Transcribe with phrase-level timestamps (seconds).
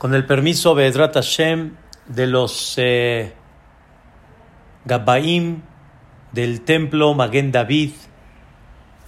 [0.00, 1.72] Con el permiso Bedrat Hashem
[2.08, 3.34] de los eh,
[4.86, 5.60] Gabbaim
[6.32, 7.90] del templo Maguen David,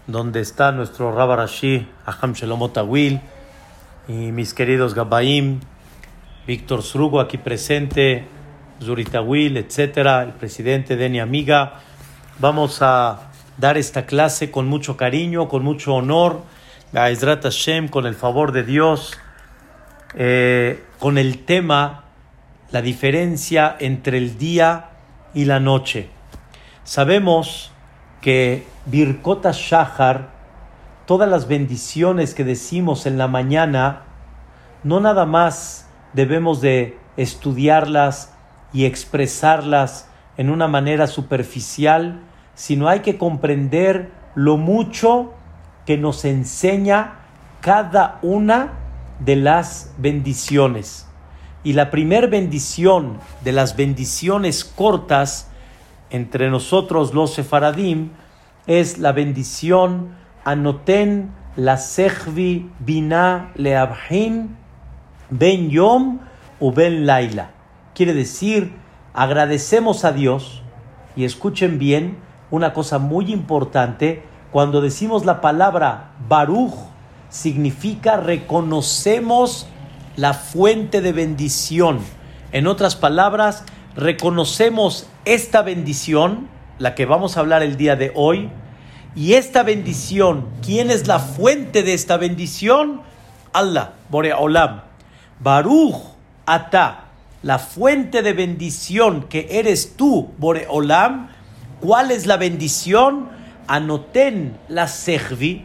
[0.06, 2.70] donde está nuestro Rabarashi Aham Shalom
[4.06, 5.60] y mis queridos Gabbaim,
[6.46, 8.26] Víctor Srugo aquí presente,
[8.82, 11.80] Zuritawil, etcétera, el presidente Deni Amiga.
[12.38, 16.42] Vamos a dar esta clase con mucho cariño, con mucho honor,
[16.92, 19.18] a Hashem, con el favor de Dios
[20.14, 22.04] eh, con el tema
[22.70, 24.90] la diferencia entre el día
[25.34, 26.08] y la noche.
[26.84, 27.70] Sabemos
[28.20, 30.30] que Birkota Shahar,
[31.06, 34.02] todas las bendiciones que decimos en la mañana,
[34.84, 38.34] no nada más debemos de estudiarlas
[38.72, 42.20] y expresarlas en una manera superficial,
[42.54, 45.34] sino hay que comprender lo mucho
[45.84, 47.14] que nos enseña
[47.60, 48.81] cada una
[49.24, 51.06] de las bendiciones.
[51.64, 55.48] Y la primer bendición de las bendiciones cortas
[56.10, 58.10] entre nosotros los sefaradim
[58.66, 64.56] es la bendición anoten la sechvi bina leabhin
[65.30, 66.20] ben yom
[66.58, 67.50] u ben laila.
[67.94, 68.72] Quiere decir,
[69.14, 70.62] agradecemos a Dios
[71.14, 72.18] y escuchen bien
[72.50, 76.91] una cosa muy importante cuando decimos la palabra baruch
[77.32, 79.66] significa reconocemos
[80.16, 82.00] la fuente de bendición.
[82.52, 83.64] En otras palabras,
[83.96, 88.50] reconocemos esta bendición, la que vamos a hablar el día de hoy,
[89.16, 93.00] y esta bendición, ¿quién es la fuente de esta bendición?
[93.52, 94.82] Allah, Boreolam.
[95.40, 95.96] Baruch
[96.44, 97.04] Ata,
[97.42, 101.28] la fuente de bendición que eres tú, Boreolam.
[101.80, 103.28] ¿Cuál es la bendición?
[103.66, 105.64] Anoten la sejvi,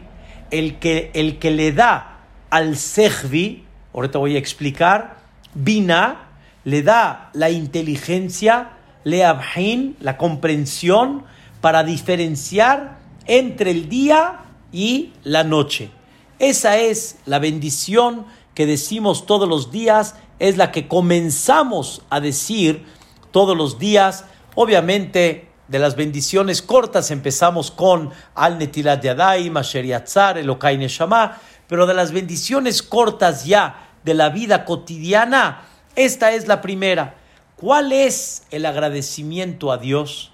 [0.50, 5.18] el que, el que le da al sejvi, ahorita voy a explicar,
[5.54, 6.28] Bina,
[6.64, 8.70] le da la inteligencia,
[9.04, 11.24] le abhin, la comprensión,
[11.60, 14.40] para diferenciar entre el día
[14.72, 15.90] y la noche.
[16.38, 22.84] Esa es la bendición que decimos todos los días, es la que comenzamos a decir
[23.30, 24.24] todos los días.
[24.54, 31.86] Obviamente de las bendiciones cortas empezamos con Al Netilat Yadayim, Asher Yatzar, Elokai Neshama, pero
[31.86, 37.16] de las bendiciones cortas ya de la vida cotidiana, esta es la primera.
[37.56, 40.32] ¿Cuál es el agradecimiento a Dios?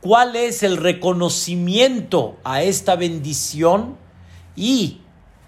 [0.00, 3.96] ¿Cuál es el reconocimiento a esta bendición?
[4.54, 5.00] ¿Y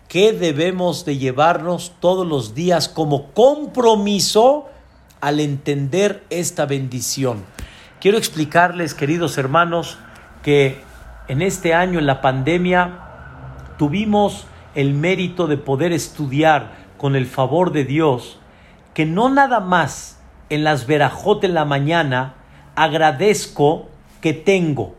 [0.08, 4.66] qué debemos de llevarnos todos los días como compromiso
[5.20, 7.44] al entender esta bendición?
[8.00, 9.98] Quiero explicarles, queridos hermanos,
[10.42, 10.80] que
[11.28, 12.98] en este año, en la pandemia,
[13.76, 18.38] tuvimos el mérito de poder estudiar con el favor de Dios
[18.94, 20.18] que no nada más
[20.48, 22.36] en las verajot en la mañana
[22.74, 23.90] agradezco
[24.22, 24.94] que tengo.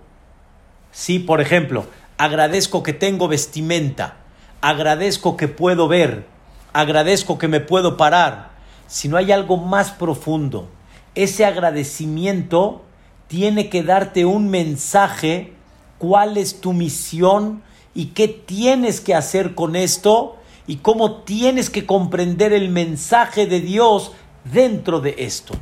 [0.92, 1.88] Sí, por ejemplo,
[2.20, 4.18] agradezco que tengo vestimenta,
[4.62, 6.28] agradezco que puedo ver,
[6.72, 8.52] agradezco que me puedo parar.
[8.86, 10.70] Si no hay algo más profundo,
[11.16, 12.84] ese agradecimiento
[13.32, 15.54] tiene que darte un mensaje,
[16.00, 17.64] cuál es tu misión
[17.96, 20.36] y qué tienes que hacer con esto
[20.68, 24.12] y cómo tienes que comprender el mensaje de Dios
[24.44, 25.54] dentro de esto.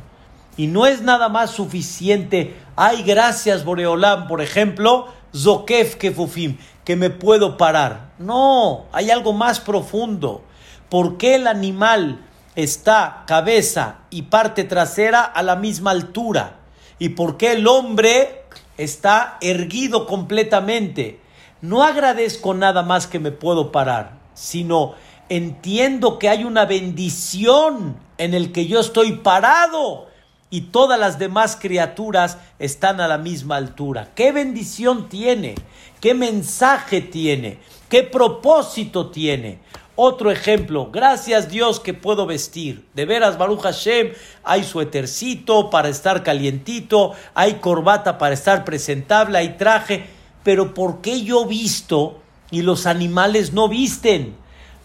[0.56, 7.08] Y no es nada más suficiente, ay gracias Boreolam, por ejemplo, Zokef Kefufim, que me
[7.08, 8.10] puedo parar.
[8.18, 10.42] No, hay algo más profundo.
[10.88, 12.26] ¿Por qué el animal
[12.56, 16.59] está cabeza y parte trasera a la misma altura?
[17.00, 18.44] Y por qué el hombre
[18.78, 21.18] está erguido completamente.
[21.62, 24.94] No agradezco nada más que me puedo parar, sino
[25.28, 30.08] entiendo que hay una bendición en el que yo estoy parado
[30.50, 34.10] y todas las demás criaturas están a la misma altura.
[34.14, 35.54] ¿Qué bendición tiene?
[36.00, 37.58] ¿Qué mensaje tiene?
[37.88, 39.58] ¿Qué propósito tiene?
[40.02, 42.86] Otro ejemplo, gracias Dios que puedo vestir.
[42.94, 49.58] De veras, Baruch Hashem, hay suétercito para estar calientito, hay corbata para estar presentable, hay
[49.58, 50.06] traje.
[50.42, 52.18] Pero ¿por qué yo visto
[52.50, 54.36] y los animales no visten?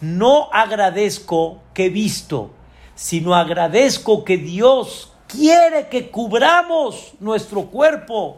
[0.01, 2.49] No agradezco que visto,
[2.93, 8.35] sino agradezco que Dios quiere que cubramos nuestro cuerpo.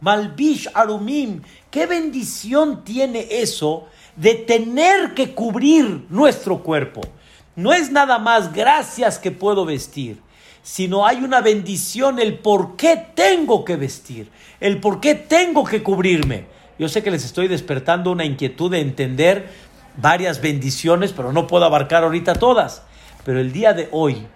[0.00, 1.40] Malbish Arumim,
[1.70, 3.86] qué bendición tiene eso
[4.20, 7.00] de tener que cubrir nuestro cuerpo.
[7.56, 10.20] No es nada más gracias que puedo vestir,
[10.62, 14.30] sino hay una bendición, el por qué tengo que vestir,
[14.60, 16.44] el por qué tengo que cubrirme.
[16.78, 19.48] Yo sé que les estoy despertando una inquietud de entender
[19.96, 22.82] varias bendiciones, pero no puedo abarcar ahorita todas.
[23.24, 24.26] Pero el día de hoy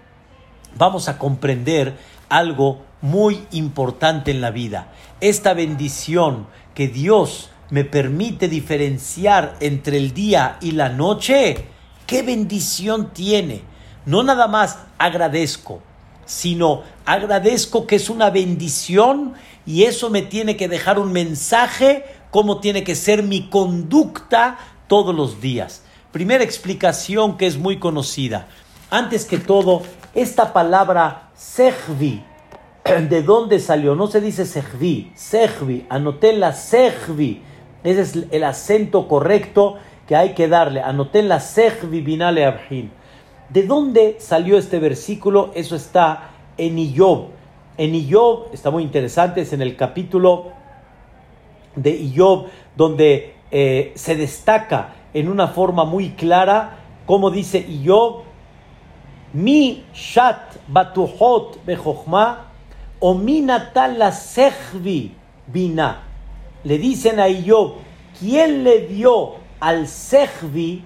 [0.76, 1.94] vamos a comprender
[2.30, 4.88] algo muy importante en la vida.
[5.20, 11.66] Esta bendición que Dios me permite diferenciar entre el día y la noche,
[12.06, 13.62] qué bendición tiene.
[14.06, 15.80] No nada más agradezco,
[16.26, 19.34] sino agradezco que es una bendición
[19.66, 25.14] y eso me tiene que dejar un mensaje cómo tiene que ser mi conducta todos
[25.14, 25.82] los días.
[26.12, 28.46] Primera explicación que es muy conocida.
[28.90, 29.82] Antes que todo,
[30.14, 32.22] esta palabra sehvi,
[33.08, 33.94] ¿de dónde salió?
[33.94, 37.42] No se dice sehvi, sehvi, anoté la sehvi.
[37.84, 39.76] Ese es el acento correcto
[40.08, 40.80] que hay que darle.
[40.80, 42.90] Anoté la sehvi binale abhin.
[43.50, 45.50] ¿De dónde salió este versículo?
[45.54, 47.28] Eso está en Iyob.
[47.76, 50.46] En Iyob, está muy interesante, es en el capítulo
[51.76, 58.22] de Iyob, donde eh, se destaca en una forma muy clara, como dice Iyob,
[59.34, 62.46] mi shat batuhot bejochma,
[63.00, 65.12] o mi natal la sehvi
[65.46, 66.13] bina.
[66.64, 67.74] Le dicen a Iyob,
[68.18, 70.82] ¿quién le dio al sehvi?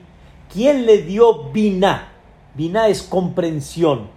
[0.53, 2.09] ¿Quién le dio bina?
[2.55, 4.09] Bina es comprensión.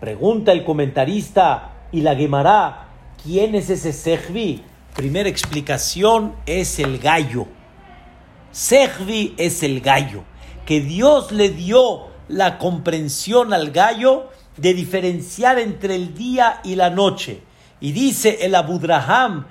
[0.00, 2.88] Pregunta el comentarista y la Gemara,
[3.22, 4.62] ¿quién es ese Sehvi?
[4.94, 7.46] Primera explicación es el gallo.
[8.52, 10.24] Sehvi es el gallo.
[10.66, 16.90] Que Dios le dio la comprensión al gallo de diferenciar entre el día y la
[16.90, 17.40] noche.
[17.80, 19.46] Y dice el Abudraham,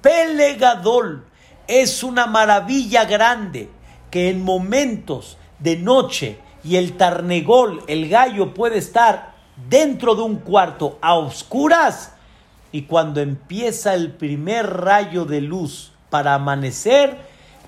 [0.00, 1.24] Pelegadol,
[1.68, 3.68] es una maravilla grande
[4.10, 9.34] que en momentos de noche y el tarnegol, el gallo, puede estar
[9.68, 12.12] dentro de un cuarto a oscuras
[12.72, 17.16] y cuando empieza el primer rayo de luz para amanecer,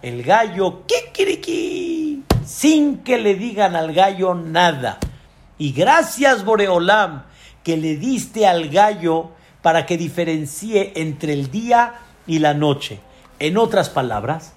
[0.02, 4.98] el gallo, kikiriki, sin que le digan al gallo nada.
[5.58, 7.22] Y gracias Boreolam
[7.62, 9.35] que le diste al gallo
[9.66, 13.00] para que diferencie entre el día y la noche.
[13.40, 14.52] En otras palabras,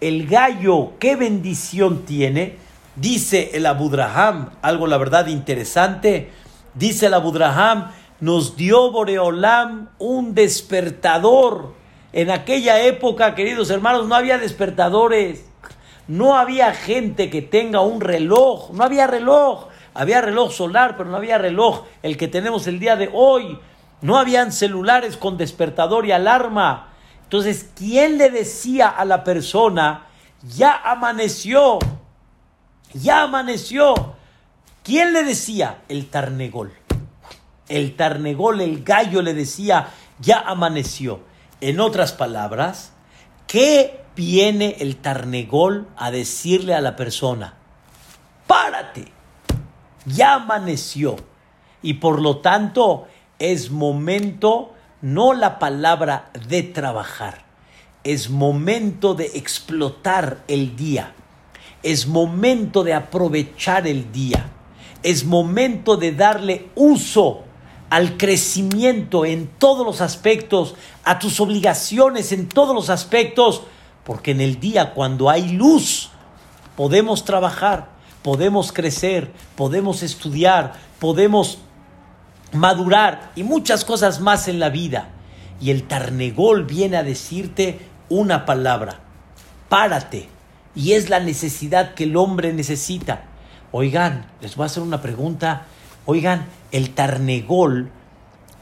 [0.00, 2.58] el gallo, qué bendición tiene,
[2.94, 6.30] Dice el Abudraham, algo la verdad interesante,
[6.74, 11.74] dice el Abudraham, nos dio Boreolam un despertador.
[12.12, 15.44] En aquella época, queridos hermanos, no había despertadores,
[16.06, 21.16] no había gente que tenga un reloj, no había reloj, había reloj solar, pero no
[21.16, 23.58] había reloj, el que tenemos el día de hoy.
[24.02, 26.88] No habían celulares con despertador y alarma.
[27.22, 30.08] Entonces, ¿quién le decía a la persona,
[30.42, 31.78] ya amaneció?
[32.92, 33.94] Ya amaneció.
[34.82, 35.82] ¿Quién le decía?
[35.88, 36.72] El Tarnegol.
[37.68, 39.88] El Tarnegol, el gallo le decía,
[40.18, 41.20] ya amaneció.
[41.60, 42.92] En otras palabras,
[43.46, 47.54] ¿qué viene el Tarnegol a decirle a la persona?
[48.48, 49.12] Párate.
[50.06, 51.16] Ya amaneció.
[51.82, 53.06] Y por lo tanto,
[53.50, 57.44] es momento, no la palabra de trabajar,
[58.04, 61.14] es momento de explotar el día
[61.82, 64.50] es momento de aprovechar el día.
[65.02, 67.42] Es momento de darle uso
[67.90, 73.62] al crecimiento en todos los aspectos, a tus obligaciones en todos los aspectos,
[74.04, 76.10] porque en el día cuando hay luz
[76.76, 77.88] podemos trabajar,
[78.22, 81.58] podemos crecer, podemos estudiar, podemos
[82.52, 85.10] madurar y muchas cosas más en la vida.
[85.60, 89.00] Y el Tarnegol viene a decirte una palabra,
[89.68, 90.28] párate,
[90.74, 93.24] y es la necesidad que el hombre necesita.
[93.72, 95.66] Oigan, les voy a hacer una pregunta.
[96.04, 97.90] Oigan, el tarnegol,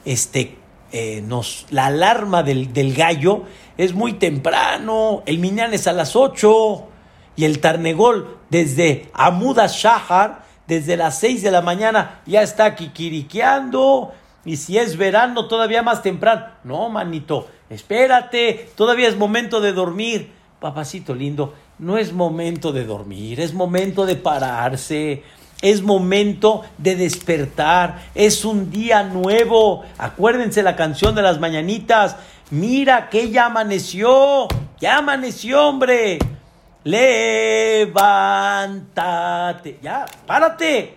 [0.05, 0.59] este,
[0.93, 3.45] eh, nos, la alarma del, del, gallo
[3.77, 5.23] es muy temprano.
[5.27, 6.89] El miñán es a las 8
[7.37, 14.13] y el tarnegol desde Amuda Shahar, desde las 6 de la mañana, ya está kikiriqueando.
[14.45, 16.47] Y si es verano, todavía más temprano.
[16.63, 20.31] No, manito, espérate, todavía es momento de dormir.
[20.61, 25.25] Papacito lindo, no es momento de dormir, es momento de pararse,
[25.61, 29.83] es momento de despertar, es un día nuevo.
[29.99, 32.15] Acuérdense la canción de las mañanitas.
[32.53, 34.47] Mira que ya amaneció,
[34.79, 36.21] ya amaneció, hombre.
[36.85, 38.01] Levántate,
[39.83, 40.95] ya, párate,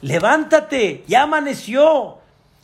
[0.00, 2.18] levántate, ya amaneció.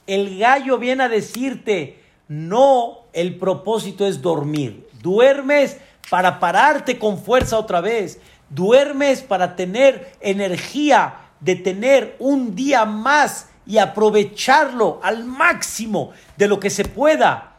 [0.06, 4.88] El gallo viene a decirte, no, el propósito es dormir.
[5.00, 5.78] Duermes
[6.10, 8.20] para pararte con fuerza otra vez.
[8.50, 16.60] Duermes para tener energía de tener un día más y aprovecharlo al máximo de lo
[16.60, 17.54] que se pueda.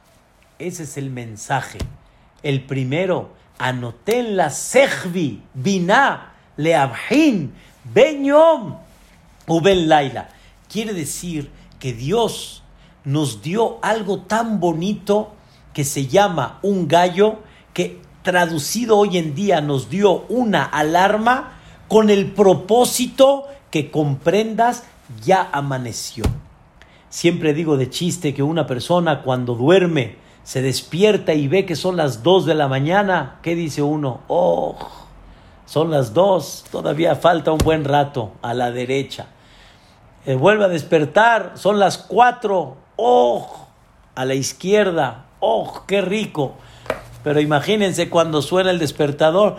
[0.60, 1.80] Ese es el mensaje.
[2.44, 8.76] El primero, anoté en la sejvi, bina, leabhin, ben yom,
[9.48, 10.30] uben laila.
[10.70, 11.50] Quiere decir
[11.80, 12.64] que Dios
[13.04, 15.34] nos dio algo tan bonito
[15.74, 17.40] que se llama un gallo,
[17.74, 21.54] que traducido hoy en día nos dio una alarma
[21.88, 24.84] con el propósito que comprendas
[25.24, 26.26] ya amaneció.
[27.10, 31.98] Siempre digo de chiste que una persona cuando duerme se despierta y ve que son
[31.98, 34.22] las dos de la mañana, ¿qué dice uno?
[34.30, 34.78] Oh,
[35.66, 39.26] son las dos, todavía falta un buen rato a la derecha.
[40.26, 43.68] Eh, vuelve a despertar, son las cuatro, oh,
[44.16, 46.54] a la izquierda, oh, qué rico.
[47.26, 49.58] Pero imagínense cuando suena el despertador,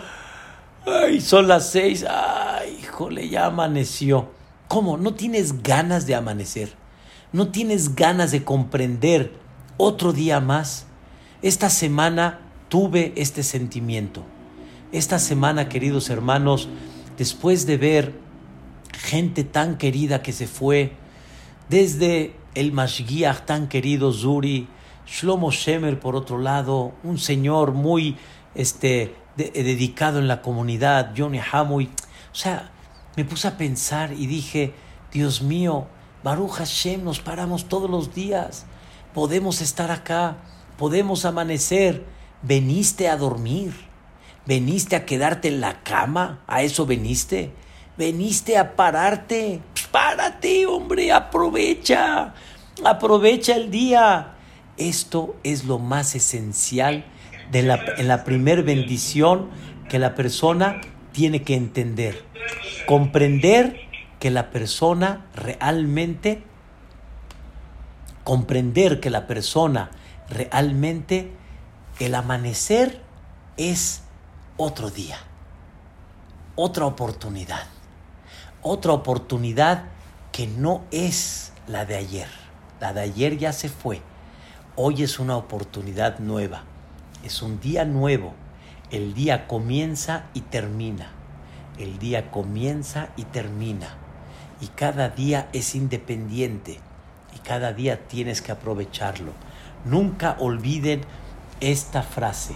[0.87, 4.29] ay, son las seis, ay, híjole, ya amaneció.
[4.67, 4.97] ¿Cómo?
[4.97, 6.73] ¿No tienes ganas de amanecer?
[7.31, 9.48] ¿No tienes ganas de comprender
[9.79, 10.85] otro día más?
[11.41, 14.23] Esta semana tuve este sentimiento.
[14.91, 16.67] Esta semana, queridos hermanos,
[17.17, 18.13] después de ver
[18.93, 20.91] gente tan querida que se fue,
[21.69, 24.67] desde el Mashgiach tan querido Zuri,
[25.07, 28.17] Shlomo Shemer por otro lado, un señor muy
[28.55, 31.85] este, dedicado en la comunidad, Johnny Hamoy.
[32.31, 32.71] O sea,
[33.15, 34.73] me puse a pensar y dije,
[35.11, 35.87] Dios mío,
[36.23, 38.65] Baruch Hashem, nos paramos todos los días,
[39.13, 40.37] podemos estar acá,
[40.77, 42.05] podemos amanecer,
[42.41, 43.89] veniste a dormir
[44.49, 46.39] ¿Veniste a quedarte en la cama?
[46.47, 47.51] ¿A eso veniste?
[47.99, 49.59] ¿Veniste a pararte?
[49.91, 52.33] Párate, hombre, aprovecha.
[52.83, 54.37] Aprovecha el día.
[54.75, 57.05] Esto es lo más esencial
[57.51, 59.51] de la, en la primer bendición
[59.87, 62.25] que la persona tiene que entender.
[62.87, 63.79] Comprender
[64.19, 66.41] que la persona realmente,
[68.29, 69.89] comprender que la persona
[70.29, 71.31] realmente,
[71.97, 73.01] el amanecer
[73.57, 74.03] es
[74.55, 75.17] otro día,
[76.55, 77.63] otra oportunidad,
[78.61, 79.85] otra oportunidad
[80.31, 82.27] que no es la de ayer.
[82.79, 83.99] La de ayer ya se fue.
[84.75, 86.65] Hoy es una oportunidad nueva.
[87.23, 88.35] Es un día nuevo.
[88.91, 91.13] El día comienza y termina.
[91.79, 93.95] El día comienza y termina.
[94.61, 96.79] Y cada día es independiente.
[97.49, 99.31] Cada día tienes que aprovecharlo.
[99.83, 101.01] Nunca olviden
[101.59, 102.53] esta frase.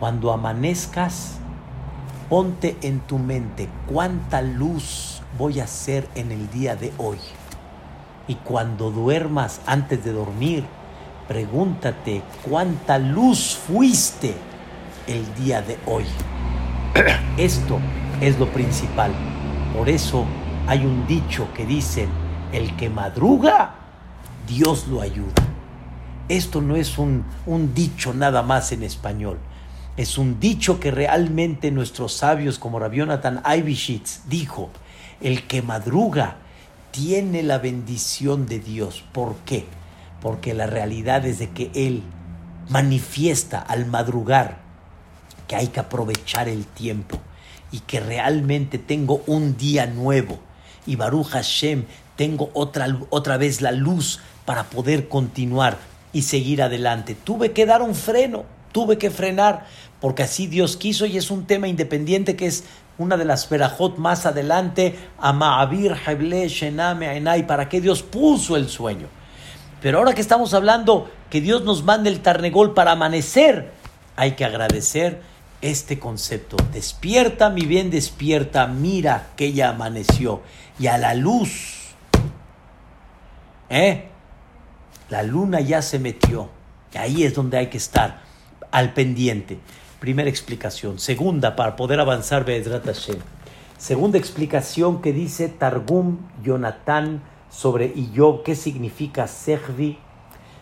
[0.00, 1.36] Cuando amanezcas,
[2.28, 7.18] ponte en tu mente cuánta luz voy a hacer en el día de hoy.
[8.26, 10.64] Y cuando duermas antes de dormir,
[11.28, 14.34] pregúntate cuánta luz fuiste
[15.06, 16.04] el día de hoy.
[17.36, 17.78] Esto
[18.20, 19.12] es lo principal.
[19.72, 20.24] Por eso
[20.66, 22.08] hay un dicho que dice,
[22.52, 23.85] el que madruga,
[24.46, 25.32] Dios lo ayuda.
[26.28, 29.38] Esto no es un, un dicho nada más en español.
[29.96, 34.70] Es un dicho que realmente nuestros sabios como Rabionatan Ivishitz dijo,
[35.20, 36.36] el que madruga
[36.90, 39.04] tiene la bendición de Dios.
[39.12, 39.66] ¿Por qué?
[40.20, 42.02] Porque la realidad es de que Él
[42.68, 44.58] manifiesta al madrugar
[45.46, 47.18] que hay que aprovechar el tiempo
[47.70, 50.38] y que realmente tengo un día nuevo
[50.86, 51.84] y Baruch Hashem
[52.16, 55.76] tengo otra, otra vez la luz para poder continuar
[56.14, 57.14] y seguir adelante.
[57.14, 59.66] Tuve que dar un freno, tuve que frenar
[60.00, 62.64] porque así Dios quiso y es un tema independiente que es
[62.98, 68.68] una de las verajot más adelante, Ama'avir Heble Shename Ainai, para que Dios puso el
[68.68, 69.08] sueño.
[69.82, 73.72] Pero ahora que estamos hablando que Dios nos mande el tarnegol para amanecer,
[74.16, 75.20] hay que agradecer
[75.60, 76.56] este concepto.
[76.72, 80.40] Despierta, mi bien, despierta, mira que ya amaneció.
[80.78, 81.94] Y a la luz,
[83.68, 84.08] ¿eh?
[85.08, 86.48] La luna ya se metió.
[86.94, 88.22] Ahí es donde hay que estar,
[88.72, 89.58] al pendiente.
[90.00, 90.98] Primera explicación.
[90.98, 93.18] Segunda, para poder avanzar, Be'ezrat Hashem.
[93.78, 98.42] Segunda explicación que dice Targum Jonathan sobre Iyob.
[98.42, 99.98] ¿Qué significa Sehvi?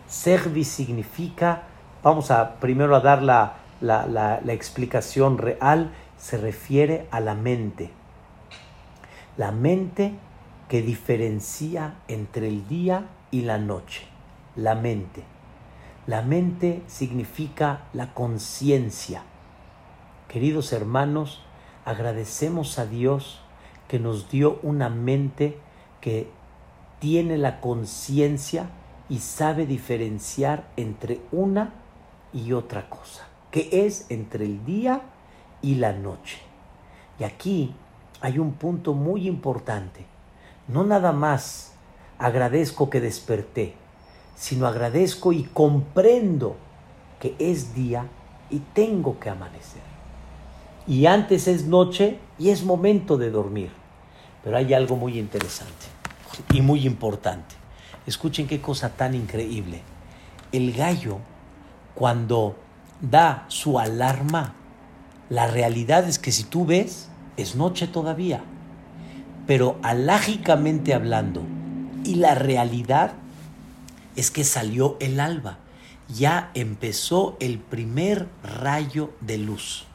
[0.07, 1.63] Sehvi significa,
[2.03, 7.89] vamos a primero a dar la, la, la explicación real, se refiere a la mente.
[9.37, 10.13] La mente
[10.69, 14.14] que diferencia entre el día y la noche.
[14.55, 15.23] La mente.
[16.07, 19.23] La mente significa la conciencia.
[20.29, 21.41] Queridos hermanos,
[21.83, 23.41] agradecemos a Dios
[23.87, 25.57] que nos dio una mente
[25.99, 26.29] que
[26.99, 28.69] tiene la conciencia
[29.09, 31.73] y sabe diferenciar entre una
[32.33, 35.01] y otra cosa, que es entre el día
[35.61, 36.39] y la noche.
[37.19, 37.75] Y aquí
[38.21, 40.05] hay un punto muy importante.
[40.67, 41.73] No nada más
[42.17, 43.75] agradezco que desperté,
[44.35, 46.57] sino agradezco y comprendo
[47.19, 48.07] que es día
[48.49, 49.81] y tengo que amanecer.
[50.87, 53.71] Y antes es noche y es momento de dormir.
[54.43, 55.87] Pero hay algo muy interesante
[56.53, 57.55] y muy importante.
[58.05, 59.81] Escuchen qué cosa tan increíble.
[60.51, 61.17] El gallo,
[61.95, 62.55] cuando
[63.01, 64.53] da su alarma,
[65.29, 68.43] la realidad es que si tú ves, es noche todavía.
[69.47, 71.41] Pero alágicamente hablando,
[72.03, 73.13] y la realidad
[74.15, 75.59] es que salió el alba.
[76.07, 79.85] Ya empezó el primer rayo de luz.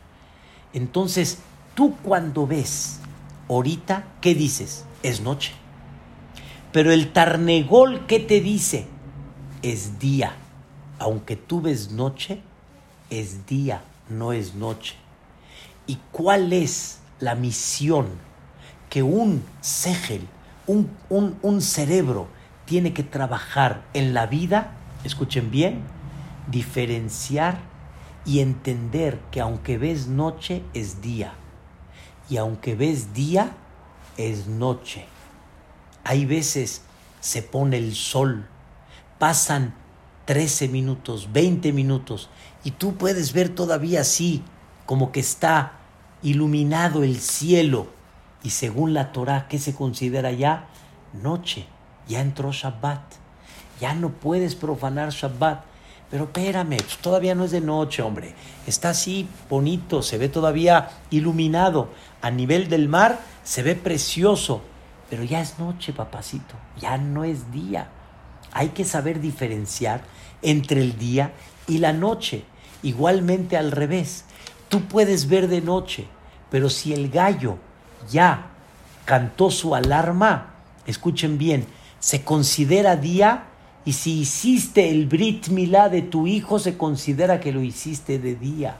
[0.72, 1.38] Entonces,
[1.74, 2.98] tú cuando ves
[3.48, 4.84] ahorita, ¿qué dices?
[5.02, 5.52] Es noche.
[6.72, 8.86] Pero el Tarnegol, ¿qué te dice?
[9.62, 10.34] Es día.
[10.98, 12.42] Aunque tú ves noche,
[13.08, 14.94] es día, no es noche.
[15.86, 18.06] ¿Y cuál es la misión
[18.88, 20.26] que un segel,
[20.66, 22.28] un, un, un cerebro,
[22.70, 24.74] tiene que trabajar en la vida?
[25.02, 25.82] Escuchen bien,
[26.52, 27.58] diferenciar
[28.24, 31.32] y entender que aunque ves noche, es día.
[32.28, 33.56] Y aunque ves día,
[34.16, 35.06] es noche.
[36.04, 36.82] Hay veces
[37.18, 38.46] se pone el sol,
[39.18, 39.74] pasan
[40.26, 42.30] 13 minutos, 20 minutos,
[42.62, 44.44] y tú puedes ver todavía así,
[44.86, 45.72] como que está
[46.22, 47.88] iluminado el cielo.
[48.44, 50.68] Y según la Torah, ¿qué se considera ya?
[51.12, 51.66] Noche.
[52.10, 53.00] Ya entró Shabbat.
[53.80, 55.62] Ya no puedes profanar Shabbat.
[56.10, 58.34] Pero espérame, pues todavía no es de noche, hombre.
[58.66, 61.90] Está así bonito, se ve todavía iluminado.
[62.20, 64.60] A nivel del mar se ve precioso.
[65.08, 67.88] Pero ya es noche, papacito, ya no es día.
[68.50, 70.02] Hay que saber diferenciar
[70.42, 71.32] entre el día
[71.68, 72.42] y la noche.
[72.82, 74.24] Igualmente al revés.
[74.68, 76.08] Tú puedes ver de noche,
[76.50, 77.58] pero si el gallo
[78.10, 78.46] ya
[79.04, 80.54] cantó su alarma,
[80.86, 81.66] escuchen bien,
[82.00, 83.44] se considera día
[83.84, 88.34] y si hiciste el Brit Milá de tu hijo, se considera que lo hiciste de
[88.34, 88.76] día.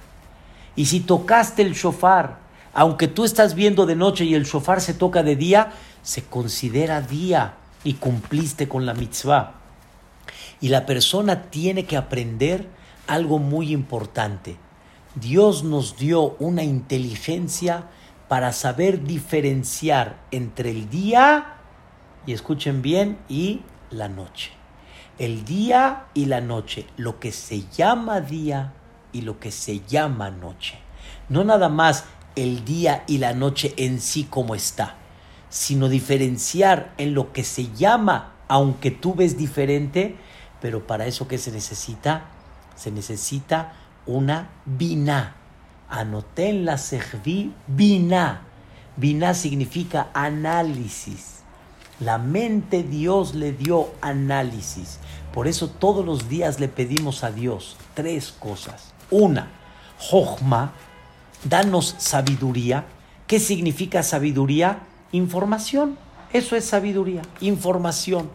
[0.76, 2.38] Y si tocaste el shofar,
[2.72, 5.72] aunque tú estás viendo de noche y el shofar se toca de día,
[6.02, 9.54] se considera día y cumpliste con la mitzvah.
[10.60, 12.68] Y la persona tiene que aprender
[13.06, 14.56] algo muy importante.
[15.14, 17.84] Dios nos dio una inteligencia
[18.28, 21.56] para saber diferenciar entre el día,
[22.26, 24.52] y escuchen bien, y la noche.
[25.18, 28.72] El día y la noche, lo que se llama día
[29.12, 30.78] y lo que se llama noche.
[31.28, 32.04] No nada más
[32.36, 34.96] el día y la noche en sí como está
[35.50, 40.16] sino diferenciar en lo que se llama, aunque tú ves diferente,
[40.62, 42.26] pero para eso que se necesita,
[42.76, 43.74] se necesita
[44.06, 45.34] una bina.
[45.88, 48.42] Anoté en la sejvi bina.
[48.96, 51.39] Bina significa análisis.
[52.00, 54.98] La mente Dios le dio análisis.
[55.34, 58.94] Por eso todos los días le pedimos a Dios tres cosas.
[59.10, 59.50] Una,
[59.98, 60.72] Jochma,
[61.44, 62.86] danos sabiduría.
[63.26, 64.80] ¿Qué significa sabiduría?
[65.12, 65.98] Información.
[66.32, 68.30] Eso es sabiduría, información.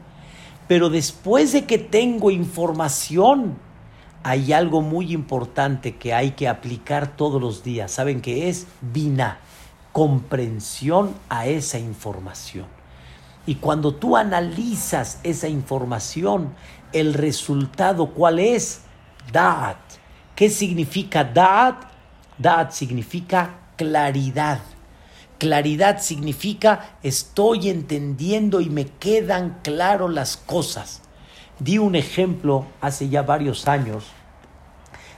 [0.67, 3.58] Pero después de que tengo información,
[4.21, 7.91] hay algo muy importante que hay que aplicar todos los días.
[7.91, 8.67] ¿Saben qué es?
[8.82, 9.39] Vina,
[9.91, 12.75] comprensión a esa información.
[13.46, 16.56] Y cuando tú analizas esa información,
[16.94, 18.82] el resultado, ¿cuál es?
[19.32, 19.78] Da'at.
[20.36, 21.84] ¿Qué significa Da'at?
[22.38, 24.60] Da'at significa claridad.
[25.38, 31.02] Claridad significa estoy entendiendo y me quedan claro las cosas.
[31.60, 34.06] Di un ejemplo hace ya varios años.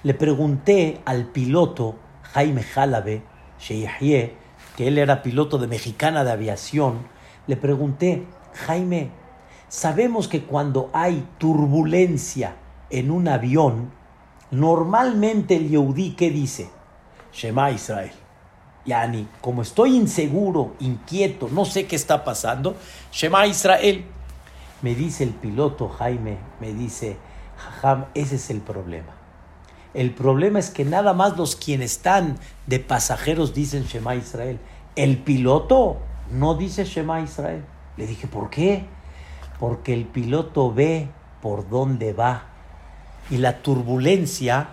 [0.04, 1.96] Le pregunté al piloto
[2.34, 3.24] Jaime Jalabe,
[3.68, 7.08] que él era piloto de Mexicana de Aviación,
[7.48, 9.10] le pregunté, Jaime,
[9.70, 12.56] sabemos que cuando hay turbulencia
[12.90, 13.92] en un avión,
[14.52, 16.70] normalmente el Yehudí, ¿qué dice?
[17.34, 18.12] Shema Israel.
[18.86, 22.76] Yani, como estoy inseguro, inquieto, no sé qué está pasando,
[23.12, 24.06] Shema Israel.
[24.82, 27.18] Me dice el piloto Jaime, me dice,
[27.58, 29.14] Jajam, ese es el problema.
[29.94, 34.60] El problema es que nada más los quienes están de pasajeros dicen Shema Israel.
[34.96, 35.98] El piloto
[36.32, 37.64] no dice Shema Israel.
[37.98, 38.86] Le dije, ¿por qué?
[39.60, 41.10] Porque el piloto ve
[41.42, 42.44] por dónde va.
[43.30, 44.70] Y la turbulencia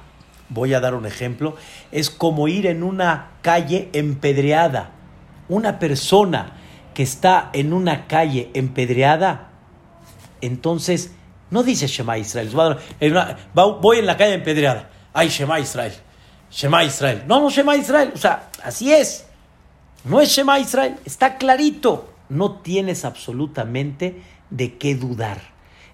[0.49, 1.57] voy a dar un ejemplo,
[1.91, 4.91] es como ir en una calle empedreada.
[5.49, 6.53] Una persona
[6.95, 9.49] que está en una calle empedreada,
[10.41, 11.13] entonces
[11.51, 12.51] no dice Shema Israel.
[13.55, 14.89] voy en la calle empedreada.
[15.13, 15.93] Ay, Shema Israel.
[16.51, 17.25] Shema Israel.
[17.27, 18.13] No, no Shema Israel.
[18.15, 19.24] O sea, así es.
[20.05, 20.97] No es Shema Israel.
[21.05, 22.11] Está clarito.
[22.29, 25.41] No tienes absolutamente de qué dudar.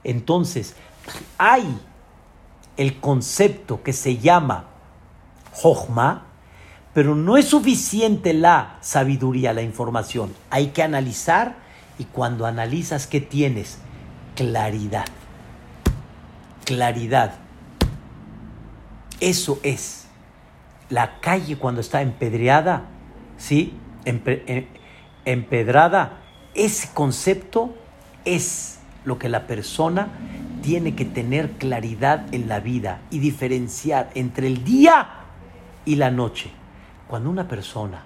[0.05, 0.75] Entonces,
[1.39, 1.65] hay
[2.77, 4.67] el concepto que se llama
[5.53, 6.27] Jochma,
[6.95, 10.35] pero no es suficiente la sabiduría, la información.
[10.51, 11.57] Hay que analizar
[11.99, 13.79] y cuando analizas qué tienes,
[14.35, 15.07] claridad.
[16.65, 17.35] Claridad.
[19.21, 20.07] Eso es.
[20.89, 22.85] La calle cuando está empedreada,
[23.37, 23.75] ¿sí?
[24.05, 26.21] Empedrada,
[26.55, 27.75] ese concepto
[28.25, 30.09] es lo que la persona
[30.63, 35.09] tiene que tener claridad en la vida y diferenciar entre el día
[35.85, 36.51] y la noche.
[37.09, 38.03] Cuando una persona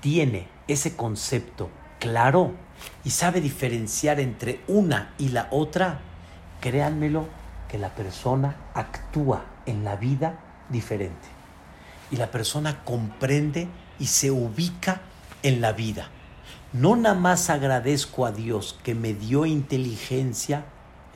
[0.00, 2.52] tiene ese concepto claro
[3.04, 6.00] y sabe diferenciar entre una y la otra,
[6.60, 7.26] créanmelo
[7.68, 11.28] que la persona actúa en la vida diferente.
[12.10, 15.02] Y la persona comprende y se ubica
[15.42, 16.08] en la vida.
[16.72, 20.64] No nada más agradezco a Dios que me dio inteligencia,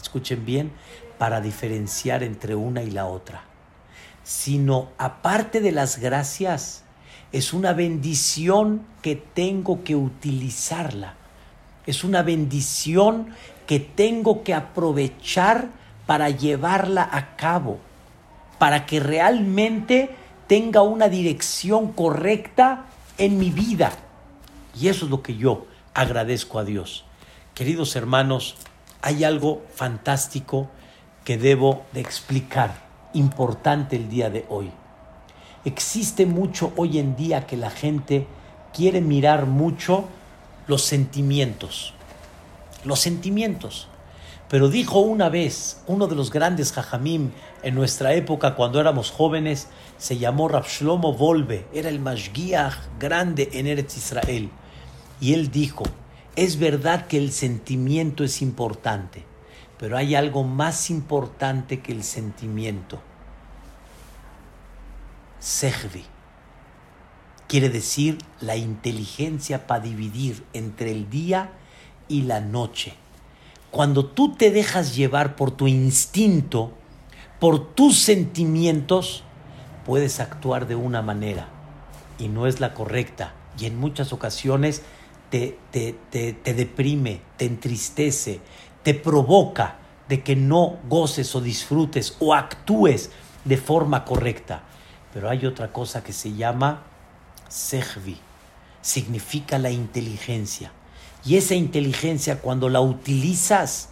[0.01, 0.73] escuchen bien,
[1.19, 3.43] para diferenciar entre una y la otra,
[4.23, 6.85] sino aparte de las gracias,
[7.33, 11.15] es una bendición que tengo que utilizarla.
[11.87, 13.35] Es una bendición
[13.67, 15.69] que tengo que aprovechar
[16.07, 17.79] para llevarla a cabo,
[18.59, 20.11] para que realmente
[20.49, 22.87] tenga una dirección correcta
[23.19, 23.93] en mi vida.
[24.79, 27.05] Y eso es lo que yo agradezco a Dios.
[27.55, 28.57] Queridos hermanos,
[29.03, 30.69] hay algo fantástico
[31.25, 34.71] que debo de explicar, importante el día de hoy.
[35.65, 38.27] Existe mucho hoy en día que la gente
[38.73, 40.05] quiere mirar mucho
[40.67, 41.93] los sentimientos.
[42.85, 43.89] Los sentimientos.
[44.49, 47.33] Pero dijo una vez uno de los grandes jajamim
[47.63, 53.51] en nuestra época cuando éramos jóvenes, se llamó Rav Shlomo Volve, era el Mashgiach grande
[53.53, 54.51] en Eretz Israel.
[55.21, 55.85] Y él dijo,
[56.37, 59.25] es verdad que el sentimiento es importante,
[59.77, 63.01] pero hay algo más importante que el sentimiento.
[65.41, 66.05] Sehvi
[67.49, 71.53] quiere decir la inteligencia para dividir entre el día
[72.07, 72.95] y la noche.
[73.71, 76.73] Cuando tú te dejas llevar por tu instinto,
[77.39, 79.23] por tus sentimientos,
[79.85, 81.49] puedes actuar de una manera
[82.19, 83.35] y no es la correcta.
[83.59, 84.83] Y en muchas ocasiones
[85.31, 88.41] te, te, te, deprime, te entristece,
[88.83, 89.77] te provoca
[90.09, 93.11] de que no goces o disfrutes o actúes
[93.45, 94.63] de forma correcta.
[95.13, 96.85] Pero hay otra cosa que se llama
[97.49, 98.19] sehvi,
[98.81, 100.73] significa la inteligencia.
[101.25, 103.91] Y esa inteligencia cuando la utilizas,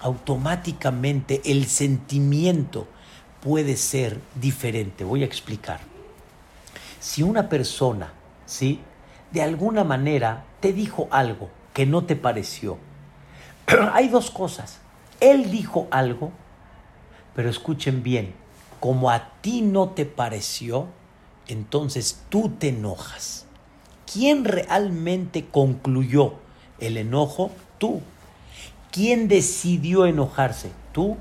[0.00, 2.86] automáticamente el sentimiento
[3.40, 5.04] puede ser diferente.
[5.04, 5.80] Voy a explicar.
[7.00, 8.12] Si una persona,
[8.44, 8.80] ¿sí?
[9.30, 12.78] De alguna manera te dijo algo que no te pareció.
[13.92, 14.78] Hay dos cosas.
[15.20, 16.32] Él dijo algo,
[17.34, 18.34] pero escuchen bien,
[18.80, 20.88] como a ti no te pareció,
[21.48, 23.46] entonces tú te enojas.
[24.12, 26.34] ¿Quién realmente concluyó
[26.80, 27.50] el enojo?
[27.78, 28.00] Tú.
[28.90, 30.70] ¿Quién decidió enojarse?
[30.92, 31.16] Tú.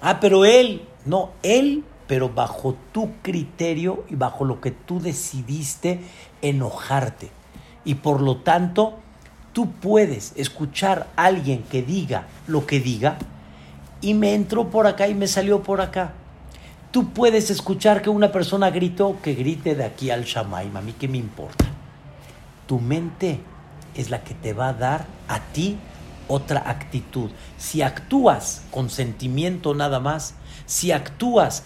[0.00, 6.00] Ah, pero él, no, él, pero bajo tu criterio y bajo lo que tú decidiste
[6.42, 7.30] enojarte.
[7.84, 8.94] Y por lo tanto,
[9.52, 13.18] tú puedes escuchar a alguien que diga lo que diga
[14.00, 16.12] y me entró por acá y me salió por acá.
[16.90, 20.94] Tú puedes escuchar que una persona gritó, que grite de aquí al Shamaim, a mí
[20.98, 21.64] qué me importa.
[22.66, 23.40] Tu mente
[23.96, 25.78] es la que te va a dar a ti
[26.28, 27.30] otra actitud.
[27.58, 30.34] Si actúas con sentimiento nada más,
[30.66, 31.64] si actúas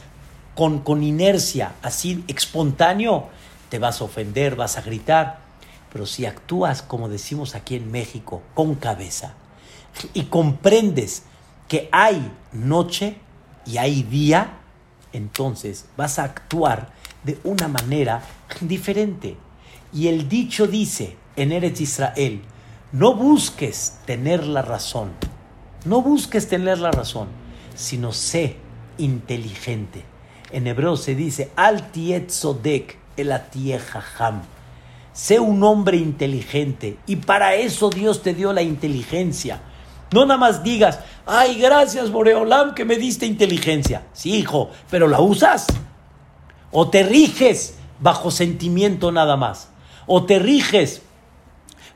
[0.54, 3.28] con, con inercia, así espontáneo,
[3.68, 5.40] te vas a ofender, vas a gritar.
[5.92, 9.34] Pero si actúas, como decimos aquí en México, con cabeza,
[10.14, 11.24] y comprendes
[11.68, 13.16] que hay noche
[13.66, 14.58] y hay día,
[15.12, 16.92] entonces vas a actuar
[17.24, 18.22] de una manera
[18.60, 19.36] diferente.
[19.92, 22.42] Y el dicho dice en Eretz Israel,
[22.92, 25.10] no busques tener la razón,
[25.84, 27.28] no busques tener la razón,
[27.74, 28.56] sino sé
[28.98, 30.04] inteligente.
[30.50, 33.32] En hebreo se dice, al tietzodek el
[34.18, 34.42] ham.
[35.12, 39.60] Sé un hombre inteligente y para eso Dios te dio la inteligencia
[40.12, 44.02] no nada más digas, ay, gracias Boreolam que me diste inteligencia.
[44.12, 45.66] Sí, hijo, pero la usas.
[46.72, 49.68] O te riges bajo sentimiento nada más.
[50.06, 51.02] O te riges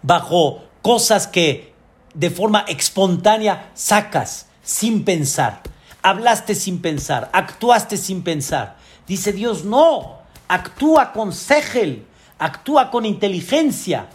[0.05, 1.73] bajo cosas que
[2.13, 5.63] de forma espontánea sacas sin pensar.
[6.03, 8.77] Hablaste sin pensar, actuaste sin pensar.
[9.09, 12.05] Dice Dios, no, actúa con segel,
[12.39, 14.09] actúa con inteligencia.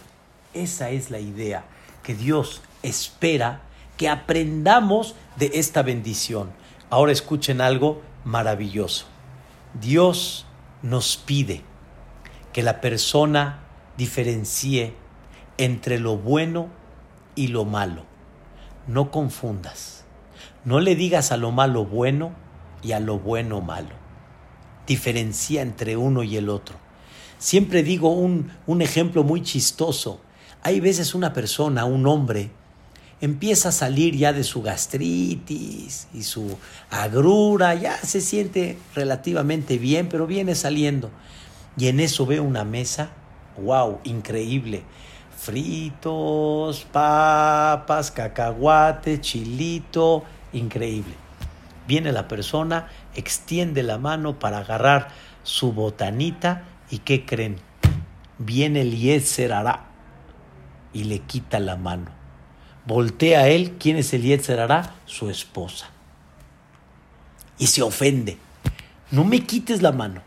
[0.54, 1.64] Esa es la idea
[2.04, 3.62] que Dios espera
[3.96, 6.52] que aprendamos de esta bendición.
[6.88, 9.06] Ahora escuchen algo maravilloso.
[9.80, 10.46] Dios
[10.82, 11.62] nos pide
[12.52, 13.60] que la persona
[13.96, 14.94] diferencie
[15.60, 16.68] entre lo bueno
[17.34, 18.06] y lo malo.
[18.86, 20.04] no confundas.
[20.64, 22.32] No le digas a lo malo bueno
[22.82, 23.94] y a lo bueno malo.
[24.86, 26.76] Diferencia entre uno y el otro.
[27.38, 30.22] Siempre digo un, un ejemplo muy chistoso.
[30.62, 32.50] Hay veces una persona, un hombre,
[33.20, 36.56] empieza a salir ya de su gastritis y su
[36.90, 41.10] agrura, ya se siente relativamente bien, pero viene saliendo.
[41.76, 43.10] Y en eso ve una mesa,
[43.62, 44.84] wow, increíble.
[45.40, 51.14] Fritos, papas, cacahuate, chilito, increíble.
[51.86, 55.08] Viene la persona, extiende la mano para agarrar
[55.42, 57.56] su botanita y ¿qué creen?
[58.38, 59.52] Viene el Yetzer
[60.92, 62.20] y le quita la mano
[62.90, 64.68] voltea a él, ¿quién es el Yetzer
[65.06, 65.90] Su esposa.
[67.58, 68.38] Y se ofende.
[69.10, 70.22] No me quites la mano.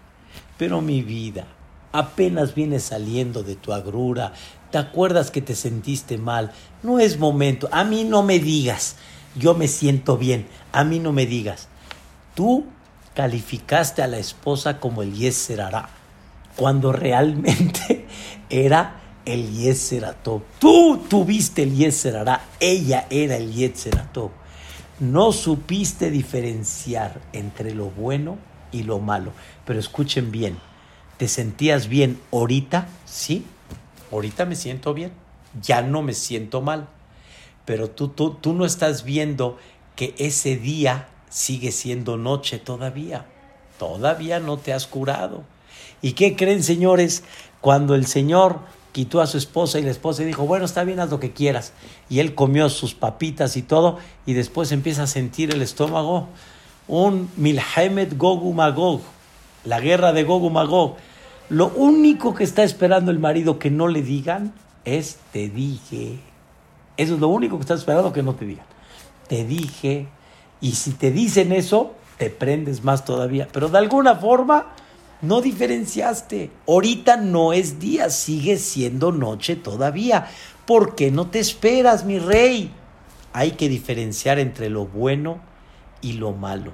[0.58, 1.46] Pero mi vida,
[1.92, 4.34] apenas viene saliendo de tu agrura,
[4.74, 8.96] te acuerdas que te sentiste mal, no es momento, a mí no me digas,
[9.36, 11.68] yo me siento bien, a mí no me digas.
[12.34, 12.66] Tú
[13.14, 15.62] calificaste a la esposa como el Yetzer
[16.56, 18.08] cuando realmente
[18.50, 20.42] era el Yetzeratov.
[20.58, 24.32] Tú tuviste el Yetzerará, ella era el Yetzeratov.
[25.00, 28.40] No supiste diferenciar entre lo bueno
[28.72, 29.34] y lo malo.
[29.66, 30.58] Pero escuchen bien,
[31.18, 32.88] ¿te sentías bien ahorita?
[33.06, 33.46] Sí,
[34.16, 35.12] ahorita me siento bien,
[35.62, 36.88] ya no me siento mal.
[37.66, 39.58] Pero tú, tú, tú no estás viendo
[39.96, 43.26] que ese día sigue siendo noche todavía.
[43.78, 45.44] Todavía no te has curado.
[46.02, 47.24] ¿Y qué creen, señores?
[47.62, 48.60] Cuando el Señor
[48.92, 51.74] quitó a su esposa y la esposa dijo, bueno, está bien, haz lo que quieras.
[52.10, 56.28] Y él comió sus papitas y todo, y después empieza a sentir el estómago
[56.88, 59.02] un Milhemet Gogu Magog,
[59.64, 60.98] la guerra de Gogu Magog.
[61.54, 66.18] Lo único que está esperando el marido que no le digan es te dije.
[66.98, 68.66] Eso es lo único que está esperando que no te digan.
[69.28, 70.08] Te dije.
[70.62, 73.48] Y si te dicen eso, te prendes más todavía.
[73.54, 74.74] Pero de alguna forma
[75.22, 76.50] no diferenciaste.
[76.68, 80.26] Ahorita no es día, sigue siendo noche todavía.
[80.66, 82.72] ¿Por qué no te esperas, mi rey?
[83.32, 85.40] Hay que diferenciar entre lo bueno
[86.02, 86.74] y lo malo.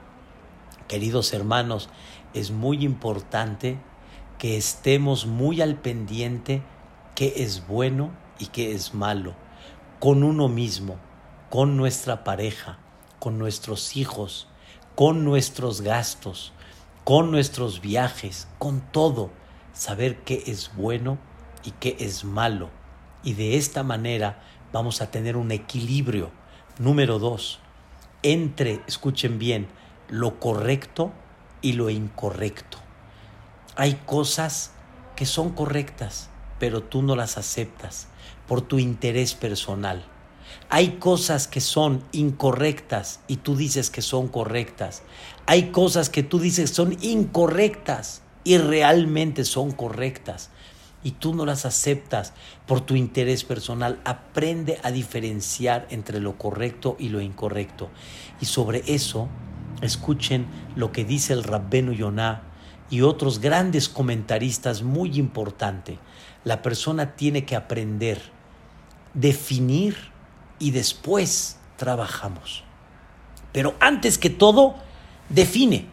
[0.88, 1.89] Queridos hermanos,
[2.34, 3.78] es muy importante
[4.39, 6.63] que estemos muy al pendiente
[7.13, 9.36] qué es bueno y qué es malo,
[9.99, 10.95] con uno mismo,
[11.49, 12.80] con nuestra pareja,
[13.19, 14.47] con nuestros hijos,
[14.95, 16.54] con nuestros gastos,
[17.04, 19.30] con nuestros viajes, con todo,
[19.73, 21.17] saber qué es bueno
[21.65, 22.69] y qué es malo.
[23.23, 26.32] Y de esta manera vamos a tener un equilibrio.
[26.78, 27.60] Número dos,
[28.23, 29.67] entre, escuchen bien,
[30.08, 31.12] lo correcto
[31.62, 32.78] y lo incorrecto.
[33.80, 34.72] Hay cosas
[35.15, 36.28] que son correctas,
[36.60, 38.10] pero tú no las aceptas
[38.46, 40.04] por tu interés personal.
[40.70, 45.02] Hay cosas que son incorrectas y tú dices que son correctas.
[45.46, 50.50] Hay cosas que tú dices son incorrectas y realmente son correctas.
[51.02, 52.34] Y tú no las aceptas
[52.68, 54.02] por tu interés personal.
[54.04, 57.89] Aprende a diferenciar entre lo correcto y lo incorrecto.
[58.42, 59.30] Y sobre eso,
[59.82, 62.49] escuchen lo que dice el Rabbenu Yonah
[62.89, 65.99] y otros grandes comentaristas muy importante.
[66.43, 68.21] La persona tiene que aprender,
[69.13, 69.95] definir
[70.58, 72.63] y después trabajamos.
[73.52, 74.75] Pero antes que todo,
[75.30, 75.88] define.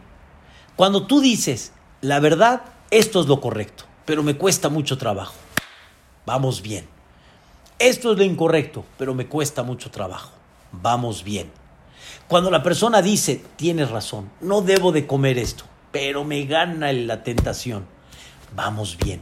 [0.75, 5.33] Cuando tú dices, la verdad, esto es lo correcto, pero me cuesta mucho trabajo.
[6.25, 6.87] Vamos bien.
[7.79, 10.31] Esto es lo incorrecto, pero me cuesta mucho trabajo.
[10.71, 11.51] Vamos bien.
[12.27, 17.23] Cuando la persona dice, tienes razón, no debo de comer esto, pero me gana la
[17.23, 17.85] tentación.
[18.55, 19.21] Vamos bien.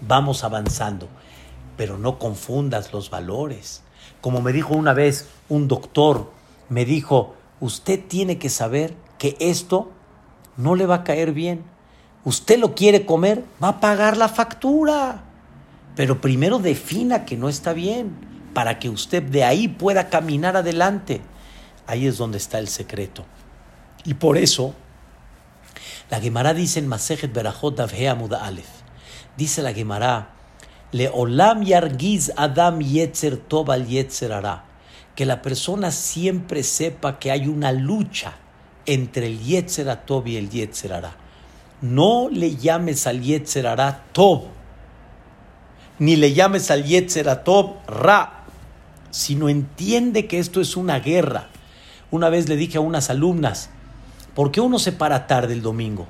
[0.00, 1.08] Vamos avanzando.
[1.76, 3.82] Pero no confundas los valores.
[4.20, 6.30] Como me dijo una vez un doctor,
[6.68, 9.90] me dijo, usted tiene que saber que esto
[10.56, 11.64] no le va a caer bien.
[12.24, 15.24] Usted lo quiere comer, va a pagar la factura.
[15.96, 18.16] Pero primero defina que no está bien,
[18.54, 21.20] para que usted de ahí pueda caminar adelante.
[21.86, 23.24] Ahí es donde está el secreto.
[24.04, 24.74] Y por eso,
[26.12, 27.74] la Gemara dice en Masejet Berajot
[28.18, 28.68] Muda Aleph,
[29.34, 30.34] dice la Gemara,
[30.92, 34.66] le olam yargiz adam yetzer tov al yetzer ara.
[35.16, 38.34] Que la persona siempre sepa que hay una lucha
[38.84, 39.86] entre el yetzer
[40.26, 41.16] y el yetzer ara.
[41.80, 44.48] No le llames al yetzer ara tov,
[45.98, 48.44] ni le llames al yetzer tov ra,
[49.10, 51.48] sino entiende que esto es una guerra.
[52.10, 53.70] Una vez le dije a unas alumnas,
[54.34, 56.06] ¿por qué uno se para tarde el domingo?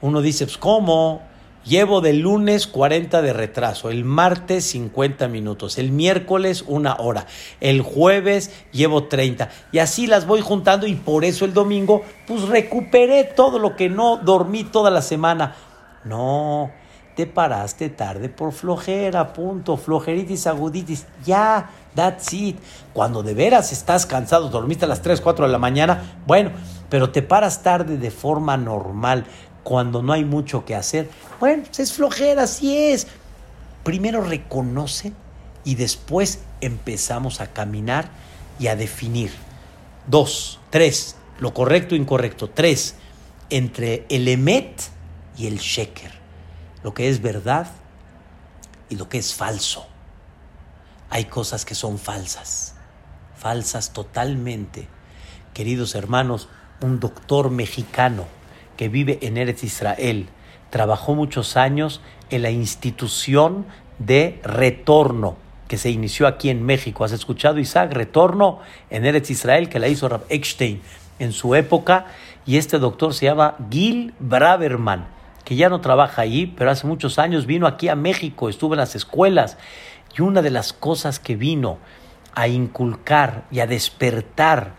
[0.00, 1.22] Uno dice, pues, ¿cómo?
[1.64, 7.26] Llevo de lunes 40 de retraso, el martes 50 minutos, el miércoles una hora,
[7.60, 12.42] el jueves llevo 30 y así las voy juntando y por eso el domingo pues
[12.42, 15.56] recuperé todo lo que no dormí toda la semana.
[16.04, 16.70] No,
[17.16, 22.58] te paraste tarde por flojera, punto, flojeritis, aguditis, ya, that's it.
[22.92, 26.50] Cuando de veras estás cansado, dormiste a las 3, 4 de la mañana, bueno,
[26.90, 29.24] pero te paras tarde de forma normal
[29.64, 31.08] cuando no hay mucho que hacer.
[31.40, 33.06] Bueno, pues es flojera, así es.
[33.82, 35.14] Primero reconoce
[35.64, 38.10] y después empezamos a caminar
[38.58, 39.30] y a definir.
[40.06, 42.50] Dos, tres, lo correcto e incorrecto.
[42.50, 42.96] Tres,
[43.48, 44.82] entre el emet
[45.38, 46.15] y el sheker.
[46.86, 47.66] Lo que es verdad
[48.88, 49.88] y lo que es falso.
[51.10, 52.76] Hay cosas que son falsas,
[53.36, 54.86] falsas totalmente.
[55.52, 56.48] Queridos hermanos,
[56.80, 58.26] un doctor mexicano
[58.76, 60.28] que vive en Eretz Israel.
[60.70, 63.66] Trabajó muchos años en la institución
[63.98, 67.02] de retorno que se inició aquí en México.
[67.02, 67.94] ¿Has escuchado, Isaac?
[67.94, 70.80] Retorno en Eretz Israel que la hizo Rab Eckstein
[71.18, 72.06] en su época.
[72.46, 75.15] Y este doctor se llama Gil Braverman,
[75.46, 78.80] que ya no trabaja ahí, pero hace muchos años vino aquí a México, estuvo en
[78.80, 79.56] las escuelas.
[80.18, 81.78] Y una de las cosas que vino
[82.34, 84.72] a inculcar y a despertar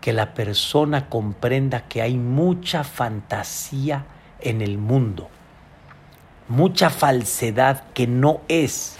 [0.00, 4.06] que la persona comprenda que hay mucha fantasía
[4.40, 5.28] en el mundo,
[6.48, 8.96] mucha falsedad que no es.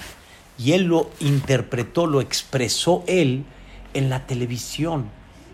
[0.58, 3.46] Y él lo interpretó, lo expresó él
[3.94, 5.08] en la televisión.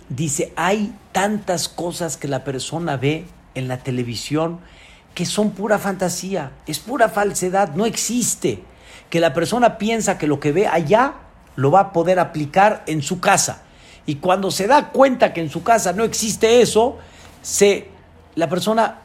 [0.08, 4.58] Dice, hay tantas cosas que la persona ve en la televisión
[5.14, 8.62] que son pura fantasía, es pura falsedad, no existe.
[9.10, 11.14] Que la persona piensa que lo que ve allá
[11.56, 13.62] lo va a poder aplicar en su casa
[14.06, 16.98] y cuando se da cuenta que en su casa no existe eso,
[17.40, 17.88] se,
[18.34, 18.98] la persona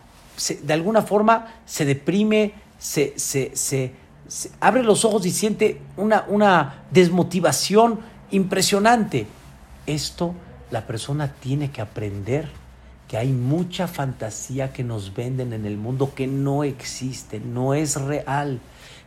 [0.62, 3.94] de alguna forma se deprime, se, se,
[4.60, 8.00] abre los ojos y siente una, una desmotivación
[8.32, 9.28] impresionante.
[9.86, 10.34] Esto
[10.72, 12.50] la persona tiene que aprender
[13.08, 18.00] que hay mucha fantasía que nos venden en el mundo que no existe, no es
[18.02, 18.60] real,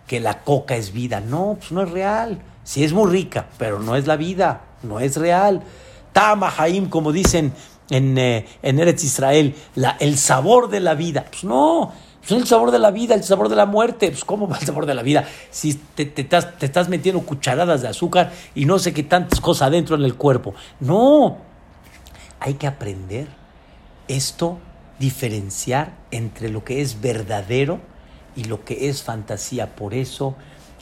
[0.06, 1.20] que la coca es vida.
[1.20, 2.40] No, pues no es real.
[2.64, 5.62] Sí es muy rica, pero no es la vida, no es real.
[6.12, 7.52] Tama Haim, como dicen
[7.90, 11.26] en, eh, en Eretz Israel, la, el sabor de la vida.
[11.28, 14.08] Pues no, pues el sabor de la vida, el sabor de la muerte.
[14.08, 15.28] Pues ¿cómo va el sabor de la vida?
[15.50, 19.40] Si te, te, estás, te estás metiendo cucharadas de azúcar y no sé qué tantas
[19.40, 20.54] cosas adentro en el cuerpo.
[20.80, 21.36] No,
[22.40, 23.39] hay que aprender
[24.16, 24.58] esto,
[24.98, 27.80] diferenciar entre lo que es verdadero
[28.36, 29.74] y lo que es fantasía.
[29.74, 30.36] Por eso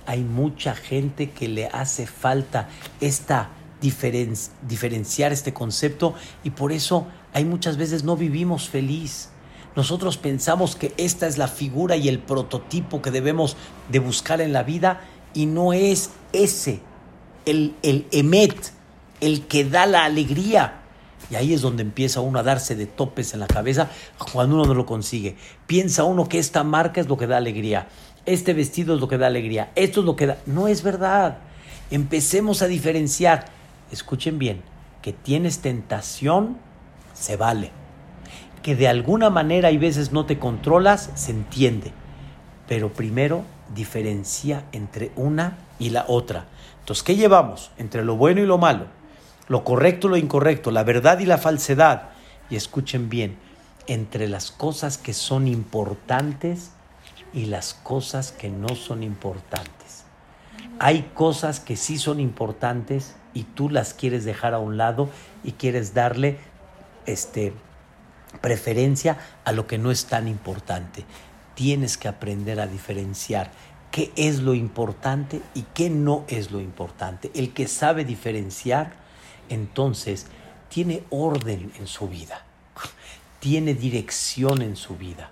[0.06, 2.68] hay mucha gente que le hace falta
[3.00, 9.28] esta diferenciar este concepto y por eso hay muchas veces no vivimos feliz.
[9.76, 13.56] Nosotros pensamos que esta es la figura y el prototipo que debemos
[13.88, 15.02] de buscar en la vida
[15.34, 16.80] y no es ese,
[17.44, 18.72] el, el emet,
[19.20, 20.77] el que da la alegría.
[21.30, 23.90] Y ahí es donde empieza uno a darse de topes en la cabeza
[24.32, 25.36] cuando uno no lo consigue.
[25.66, 27.88] Piensa uno que esta marca es lo que da alegría,
[28.24, 30.38] este vestido es lo que da alegría, esto es lo que da...
[30.46, 31.38] No es verdad.
[31.90, 33.46] Empecemos a diferenciar
[33.90, 34.62] escuchen bien,
[35.02, 36.58] que tienes tentación,
[37.14, 37.70] se vale.
[38.62, 41.92] Que de alguna manera hay veces no te controlas, se entiende.
[42.66, 46.46] Pero primero diferencia entre una y la otra.
[46.80, 47.70] Entonces, ¿qué llevamos?
[47.78, 48.86] Entre lo bueno y lo malo,
[49.48, 52.10] lo correcto y lo incorrecto, la verdad y la falsedad.
[52.50, 53.36] Y escuchen bien,
[53.86, 56.70] entre las cosas que son importantes
[57.32, 60.04] y las cosas que no son importantes.
[60.78, 65.08] Hay cosas que sí son importantes y tú las quieres dejar a un lado
[65.42, 66.38] y quieres darle
[67.06, 67.52] este,
[68.40, 71.04] preferencia a lo que no es tan importante.
[71.54, 73.50] Tienes que aprender a diferenciar
[73.90, 77.30] qué es lo importante y qué no es lo importante.
[77.34, 78.92] El que sabe diferenciar,
[79.48, 80.26] entonces,
[80.68, 82.44] tiene orden en su vida,
[83.40, 85.30] tiene dirección en su vida,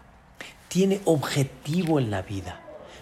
[0.69, 2.61] tiene objetivo en la vida.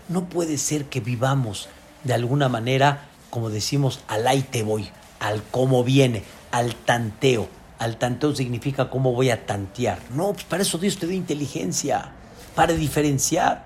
[0.09, 1.69] No puede ser que vivamos
[2.03, 6.23] de alguna manera como decimos, al ahí te voy, al cómo viene,
[6.53, 7.49] al tanteo.
[7.81, 9.99] Al tanteo significa cómo voy a tantear.
[10.15, 12.13] No, para eso Dios te dio inteligencia,
[12.55, 13.65] para diferenciar.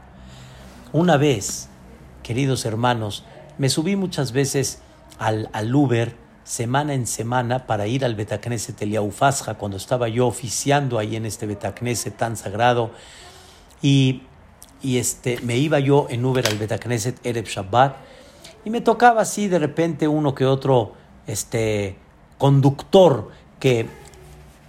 [0.95, 1.69] Una vez,
[2.23, 3.25] queridos hermanos,
[3.59, 4.79] me subí muchas veces
[5.19, 6.17] al, al Uber
[6.49, 11.47] semana en semana para ir al Betacneset Eliaufasja cuando estaba yo oficiando ahí en este
[11.47, 12.91] Betacneset tan sagrado.
[13.83, 14.23] Y,
[14.81, 17.97] y este, me iba yo en Uber al Betacneset Ereb Shabbat
[18.65, 20.95] y me tocaba así de repente uno que otro
[21.27, 21.99] este,
[22.39, 23.29] conductor
[23.61, 23.87] que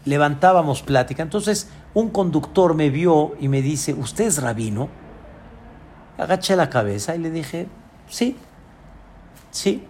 [0.04, 1.24] levantábamos plática.
[1.24, 4.90] Entonces un conductor me vio y me dice, ¿usted es rabino?
[6.18, 7.68] Agaché la cabeza y le dije,
[8.10, 8.36] sí,
[9.50, 9.86] sí.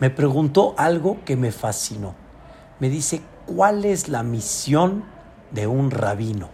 [0.00, 2.14] Me preguntó algo que me fascinó.
[2.80, 5.04] Me dice, ¿cuál es la misión
[5.50, 6.48] de un rabino?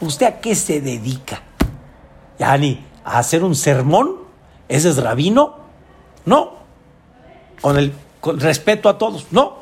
[0.00, 1.42] ¿Usted a qué se dedica?
[2.38, 4.16] Yani, ¿a hacer un sermón?
[4.68, 5.56] ¿Ese es rabino?
[6.24, 6.54] No.
[7.60, 9.26] Con el con respeto a todos.
[9.30, 9.58] No.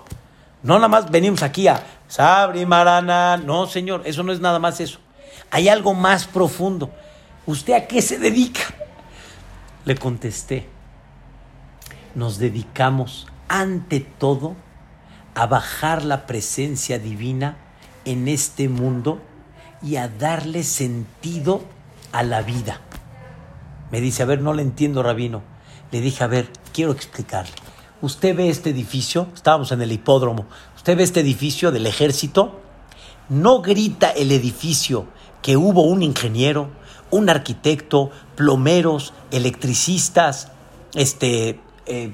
[0.62, 3.36] No nada más venimos aquí a Sabri Marana.
[3.36, 4.98] No, señor, eso no es nada más eso.
[5.50, 6.90] Hay algo más profundo.
[7.46, 8.62] ¿Usted a qué se dedica?
[9.84, 10.75] Le contesté.
[12.16, 14.56] Nos dedicamos ante todo
[15.34, 17.58] a bajar la presencia divina
[18.06, 19.20] en este mundo
[19.82, 21.60] y a darle sentido
[22.12, 22.80] a la vida.
[23.92, 25.42] Me dice, a ver, no le entiendo, rabino.
[25.92, 27.52] Le dije, a ver, quiero explicarle.
[28.00, 32.60] Usted ve este edificio, estábamos en el hipódromo, usted ve este edificio del ejército,
[33.28, 35.06] no grita el edificio
[35.42, 36.70] que hubo un ingeniero,
[37.10, 40.50] un arquitecto, plomeros, electricistas,
[40.94, 42.12] este, eh,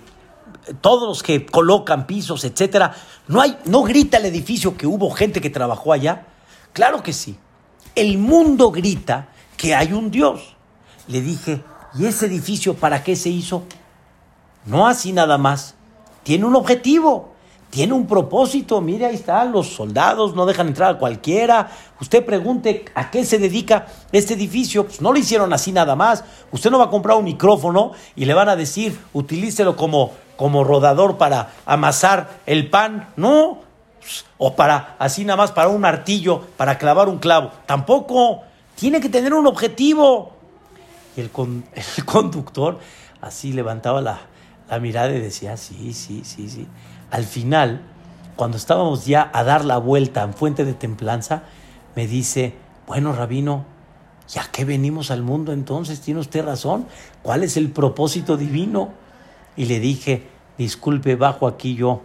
[0.80, 2.94] todos los que colocan pisos, etcétera.
[3.28, 6.26] No hay, no grita el edificio que hubo gente que trabajó allá.
[6.72, 7.36] Claro que sí.
[7.94, 10.56] El mundo grita que hay un Dios.
[11.08, 11.62] Le dije,
[11.94, 13.64] ¿y ese edificio para qué se hizo?
[14.64, 15.74] No así nada más.
[16.22, 17.31] Tiene un objetivo,
[17.72, 18.82] tiene un propósito.
[18.82, 21.70] Mire, ahí están los soldados, no dejan entrar a cualquiera.
[22.02, 24.84] Usted pregunte a qué se dedica este edificio.
[24.84, 26.22] Pues no lo hicieron así nada más.
[26.50, 30.64] Usted no va a comprar un micrófono y le van a decir, utilícelo como, como
[30.64, 33.08] rodador para amasar el pan.
[33.16, 33.60] No.
[34.36, 37.52] O para, así nada más, para un martillo, para clavar un clavo.
[37.64, 38.42] Tampoco.
[38.74, 40.32] Tiene que tener un objetivo.
[41.16, 41.30] Y el,
[41.96, 42.80] el conductor
[43.22, 44.20] así levantaba la,
[44.68, 46.68] la mirada y decía, sí, sí, sí, sí.
[47.12, 47.82] Al final,
[48.36, 51.42] cuando estábamos ya a dar la vuelta en Fuente de Templanza,
[51.94, 52.54] me dice,
[52.86, 53.66] bueno, rabino,
[54.30, 56.00] ¿ya qué venimos al mundo entonces?
[56.00, 56.86] ¿Tiene usted razón?
[57.20, 58.94] ¿Cuál es el propósito divino?
[59.56, 62.00] Y le dije, disculpe, bajo aquí yo,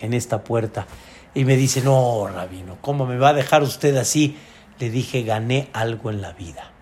[0.00, 0.88] en esta puerta.
[1.34, 4.36] Y me dice, no, rabino, ¿cómo me va a dejar usted así?
[4.80, 6.72] Le dije, gané algo en la vida,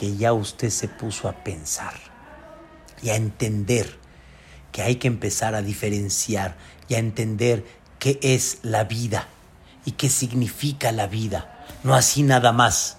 [0.00, 1.94] que ya usted se puso a pensar
[3.04, 3.98] y a entender
[4.72, 6.56] que hay que empezar a diferenciar
[6.88, 7.64] y a entender
[7.98, 9.28] qué es la vida
[9.84, 12.98] y qué significa la vida, no así nada más.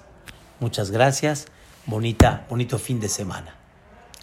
[0.59, 1.47] Muchas gracias,
[1.85, 3.55] bonita, bonito fin de semana.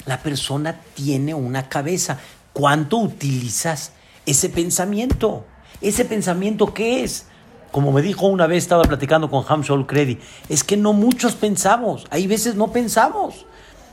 [0.05, 2.19] La persona tiene una cabeza.
[2.53, 3.93] ¿Cuánto utilizas
[4.25, 5.45] ese pensamiento?
[5.81, 7.27] ¿Ese pensamiento qué es?
[7.73, 12.07] Como me dijo una vez, estaba platicando con Hamshol Credi, es que no muchos pensamos,
[12.11, 13.47] hay veces no pensamos.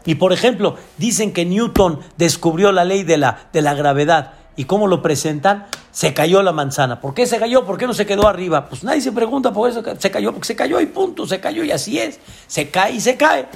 [0.06, 4.34] Y por ejemplo, dicen que Newton descubrió la ley de la, de la gravedad.
[4.56, 5.66] ¿Y cómo lo presentan?
[5.92, 7.02] Se cayó la manzana.
[7.02, 7.66] ¿Por qué se cayó?
[7.66, 8.70] ¿Por qué no se quedó arriba?
[8.70, 11.64] Pues nadie se pregunta por eso se cayó, porque se cayó y punto, se cayó
[11.64, 12.20] y así es.
[12.48, 13.48] Se cae y se cae.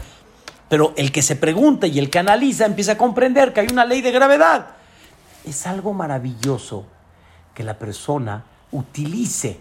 [0.70, 3.86] Pero el que se pregunta y el que analiza empieza a comprender que hay una
[3.86, 4.68] ley de gravedad.
[5.45, 6.86] Es algo maravilloso
[7.54, 9.60] que la persona utilice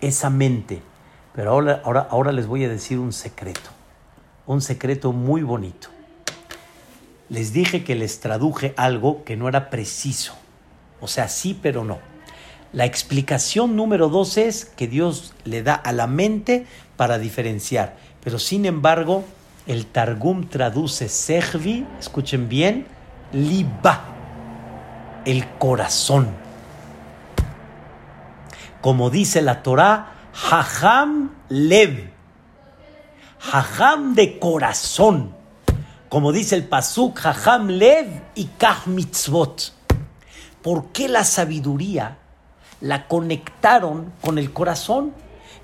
[0.00, 0.82] esa mente.
[1.34, 3.70] Pero ahora, ahora, ahora les voy a decir un secreto.
[4.46, 5.88] Un secreto muy bonito
[7.28, 10.34] les dije que les traduje algo que no era preciso.
[11.00, 11.98] O sea, sí, pero no.
[12.72, 16.66] La explicación número dos es que Dios le da a la mente
[16.96, 17.96] para diferenciar.
[18.22, 19.24] Pero sin embargo,
[19.66, 22.86] el Targum traduce Sehvi, escuchen bien,
[23.32, 24.04] Liba,
[25.24, 26.28] el corazón.
[28.80, 30.12] Como dice la Torah,
[30.50, 32.10] Hajam Lev,
[33.52, 35.36] Hajam de corazón
[36.08, 39.72] como dice el Pasuk, Jajam Lev y Kah Mitzvot.
[40.66, 42.18] ¿Por qué la sabiduría
[42.80, 45.12] la conectaron con el corazón?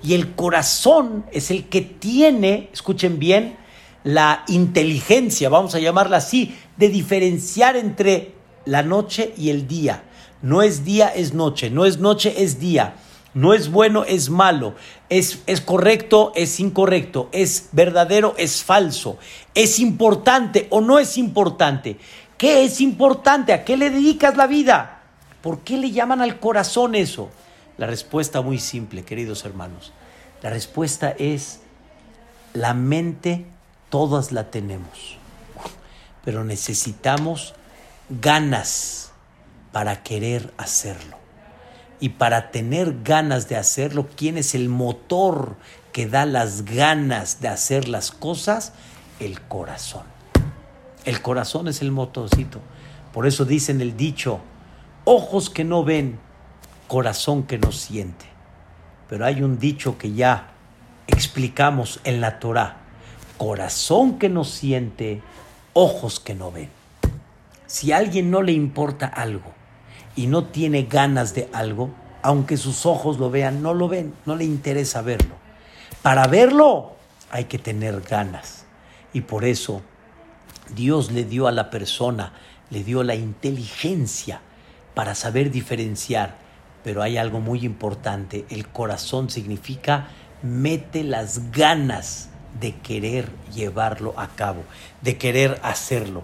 [0.01, 3.57] Y el corazón es el que tiene, escuchen bien,
[4.05, 8.33] la inteligencia, vamos a llamarla así, de diferenciar entre
[8.63, 10.03] la noche y el día.
[10.41, 12.95] No es día, es noche, no es noche, es día.
[13.33, 14.73] No es bueno, es malo.
[15.09, 17.27] Es, es, correcto, es incorrecto.
[17.33, 19.17] Es verdadero, es falso.
[19.53, 21.97] Es importante o no es importante.
[22.37, 23.53] ¿Qué es importante?
[23.53, 24.92] ¿A qué le dedicas la vida?
[25.43, 27.29] ¿Por qué le llaman al corazón eso?
[27.77, 29.91] La respuesta muy simple, queridos hermanos.
[30.41, 31.59] La respuesta es,
[32.53, 33.45] la mente
[33.89, 35.17] todas la tenemos,
[36.23, 37.55] pero necesitamos
[38.09, 39.11] ganas
[39.73, 41.17] para querer hacerlo.
[41.99, 45.57] Y para tener ganas de hacerlo, ¿quién es el motor
[45.91, 48.71] que da las ganas de hacer las cosas?
[49.19, 50.03] El corazón.
[51.03, 52.61] El corazón es el motorcito.
[53.11, 54.39] Por eso dicen el dicho,
[55.05, 56.19] ojos que no ven,
[56.87, 58.25] corazón que no siente.
[59.09, 60.51] Pero hay un dicho que ya
[61.07, 62.77] explicamos en la Torah.
[63.37, 65.21] corazón que no siente,
[65.73, 66.69] ojos que no ven.
[67.65, 69.51] Si a alguien no le importa algo
[70.15, 71.89] y no tiene ganas de algo,
[72.21, 75.35] aunque sus ojos lo vean, no lo ven, no le interesa verlo.
[76.01, 76.93] Para verlo
[77.31, 78.65] hay que tener ganas.
[79.11, 79.81] Y por eso
[80.73, 82.33] Dios le dio a la persona,
[82.69, 84.41] le dio la inteligencia
[84.93, 86.37] para saber diferenciar.
[86.83, 90.09] Pero hay algo muy importante, el corazón significa
[90.41, 92.29] mete las ganas
[92.59, 94.63] de querer llevarlo a cabo,
[95.01, 96.23] de querer hacerlo.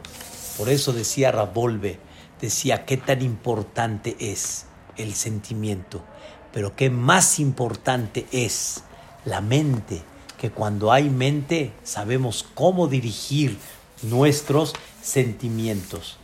[0.57, 1.99] Por eso decía Rabolve,
[2.41, 4.65] decía qué tan importante es
[4.97, 6.03] el sentimiento,
[6.51, 8.83] pero qué más importante es
[9.25, 10.03] la mente,
[10.37, 13.57] que cuando hay mente sabemos cómo dirigir
[14.01, 16.17] nuestros sentimientos.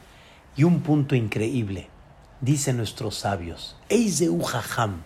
[0.58, 1.90] Y un punto increíble,
[2.42, 5.04] dicen nuestros sabios, Eizeu Jajam,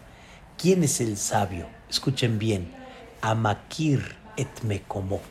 [0.58, 1.68] ¿quién es el sabio?
[1.90, 2.74] Escuchen bien,
[3.22, 5.22] Amakir et Mekomo,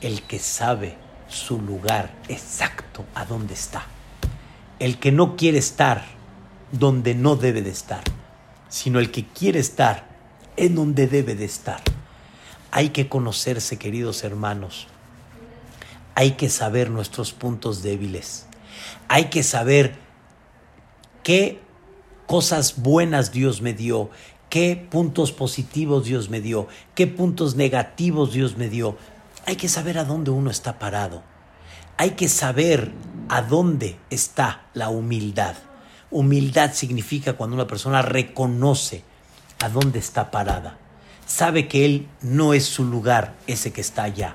[0.00, 0.96] el que sabe
[1.28, 3.86] su lugar exacto a dónde está.
[4.78, 6.04] El que no quiere estar
[6.72, 8.02] donde no debe de estar,
[8.68, 10.08] sino el que quiere estar
[10.56, 11.80] en donde debe de estar.
[12.70, 14.86] Hay que conocerse, queridos hermanos.
[16.14, 18.46] Hay que saber nuestros puntos débiles.
[19.08, 19.96] Hay que saber
[21.30, 21.60] qué
[22.26, 24.10] cosas buenas Dios me dio,
[24.48, 26.66] qué puntos positivos Dios me dio,
[26.96, 28.96] qué puntos negativos Dios me dio.
[29.46, 31.22] Hay que saber a dónde uno está parado.
[31.98, 32.90] Hay que saber
[33.28, 35.54] a dónde está la humildad.
[36.10, 39.04] Humildad significa cuando una persona reconoce
[39.60, 40.78] a dónde está parada.
[41.26, 44.34] Sabe que él no es su lugar, ese que está allá.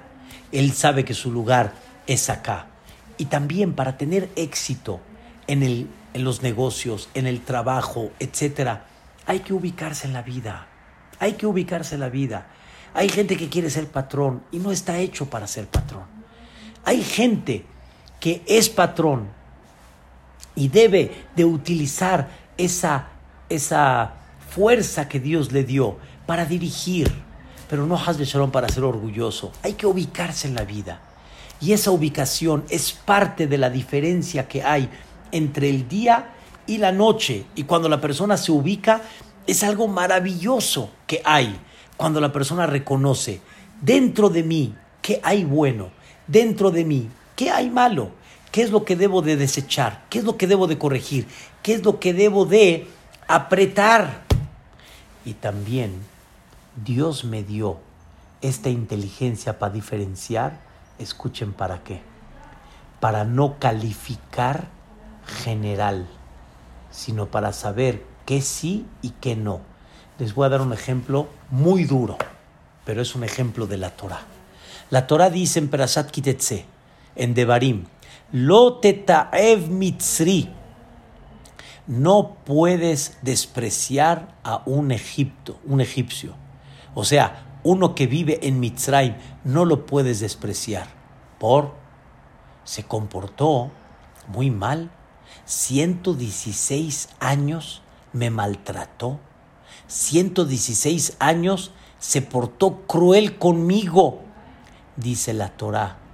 [0.54, 1.74] Él sabe que su lugar
[2.08, 2.68] es acá.
[3.18, 5.02] Y también para tener éxito
[5.48, 8.80] en, el, en los negocios, en el trabajo, etc.,
[9.26, 10.66] hay que ubicarse en la vida.
[11.20, 12.48] Hay que ubicarse en la vida.
[12.94, 16.06] Hay gente que quiere ser patrón y no está hecho para ser patrón.
[16.86, 17.66] Hay gente
[18.22, 19.28] que es patrón
[20.56, 23.10] y debe de utilizar esa,
[23.50, 24.14] esa
[24.50, 27.12] fuerza que Dios le dio para dirigir,
[27.70, 29.52] pero no has de para ser orgulloso.
[29.64, 31.02] Hay que ubicarse en la vida.
[31.60, 34.90] Y esa ubicación es parte de la diferencia que hay
[35.36, 36.34] entre el día
[36.66, 37.46] y la noche.
[37.56, 39.02] Y cuando la persona se ubica,
[39.46, 41.60] es algo maravilloso que hay.
[41.98, 43.42] Cuando la persona reconoce,
[43.82, 45.90] dentro de mí, ¿qué hay bueno?
[46.26, 48.12] Dentro de mí, ¿qué hay malo?
[48.52, 50.06] ¿Qué es lo que debo de desechar?
[50.10, 51.28] ¿Qué es lo que debo de corregir?
[51.62, 52.88] ¿Qué es lo que debo de
[53.28, 54.24] apretar?
[55.26, 55.94] Y también
[56.86, 57.80] Dios me dio
[58.42, 60.60] esta inteligencia para diferenciar.
[60.98, 62.02] Escuchen para qué.
[63.02, 64.70] Para no calificar
[65.26, 66.08] general,
[66.92, 69.62] sino para saber qué sí y qué no.
[70.18, 72.18] Les voy a dar un ejemplo muy duro,
[72.86, 74.22] pero es un ejemplo de la Torah.
[74.90, 76.66] La Torah dice en Perashat Kitetse,
[77.16, 77.86] en Devarim,
[78.32, 80.50] Lo tetaev mitzri.
[81.88, 86.34] No puedes despreciar a un Egipto, un egipcio.
[86.96, 90.88] O sea, uno que vive en Mitzrayim, no lo puedes despreciar.
[91.40, 91.74] Por
[92.64, 93.72] se comportó
[94.28, 94.92] muy mal.
[95.46, 97.82] 116 años
[98.14, 99.20] me maltrató.
[99.88, 104.22] 116 años se portó cruel conmigo,
[104.98, 106.06] dice la Torá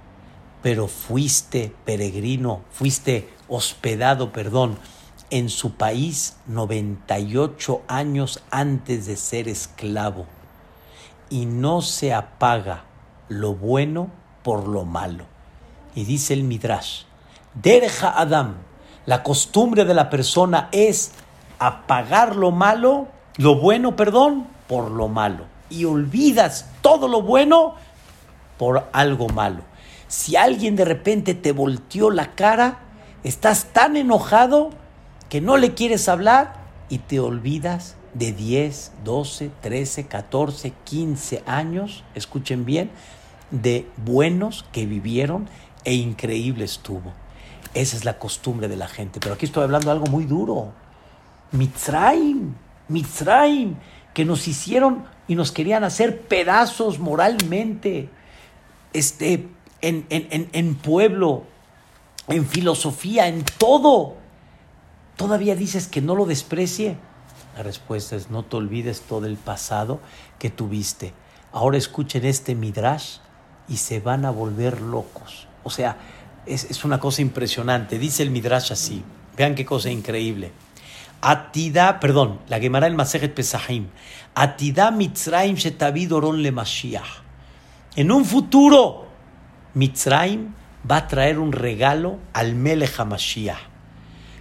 [0.62, 4.78] pero fuiste peregrino, fuiste hospedado, perdón,
[5.30, 10.26] en su país 98 años antes de ser esclavo.
[11.28, 12.84] Y no se apaga
[13.28, 14.10] lo bueno
[14.44, 15.24] por lo malo.
[15.94, 17.02] Y dice el Midrash,
[17.54, 18.56] Derja Adam,
[19.06, 21.12] la costumbre de la persona es
[21.58, 25.44] apagar lo malo, lo bueno, perdón, por lo malo.
[25.70, 27.74] Y olvidas todo lo bueno
[28.58, 29.62] por algo malo.
[30.08, 32.80] Si alguien de repente te volteó la cara,
[33.24, 34.70] estás tan enojado
[35.28, 36.54] que no le quieres hablar
[36.88, 42.90] y te olvidas de 10, 12, 13, 14, 15 años, escuchen bien,
[43.50, 45.48] de buenos que vivieron
[45.84, 47.21] e increíbles tuvo.
[47.74, 49.20] Esa es la costumbre de la gente.
[49.20, 50.72] Pero aquí estoy hablando de algo muy duro.
[51.52, 52.54] Mitzrayim,
[52.88, 53.76] Mitzrayim,
[54.14, 58.08] que nos hicieron y nos querían hacer pedazos moralmente.
[58.92, 59.48] Este,
[59.80, 61.44] en, pueblo,
[62.28, 64.16] en filosofía, en todo.
[65.16, 66.96] ¿Todavía dices que no lo desprecie?
[67.56, 70.00] La respuesta es no te olvides todo el pasado
[70.38, 71.12] que tuviste.
[71.52, 73.18] Ahora escuchen este midrash
[73.68, 75.48] y se van a volver locos.
[75.64, 75.96] O sea,
[76.46, 77.98] es, una cosa impresionante.
[77.98, 79.02] Dice el midrash así.
[79.36, 80.52] Vean qué cosa increíble.
[81.20, 83.86] Atida, perdón, la Gemara el Masejet Pesahim.
[84.34, 87.22] Atida Mitzrayim Shetavid Oron le Mashiach.
[87.94, 89.06] En un futuro
[89.74, 90.52] Mitzrayim
[90.90, 93.58] va a traer un regalo al Melech HaMashiach.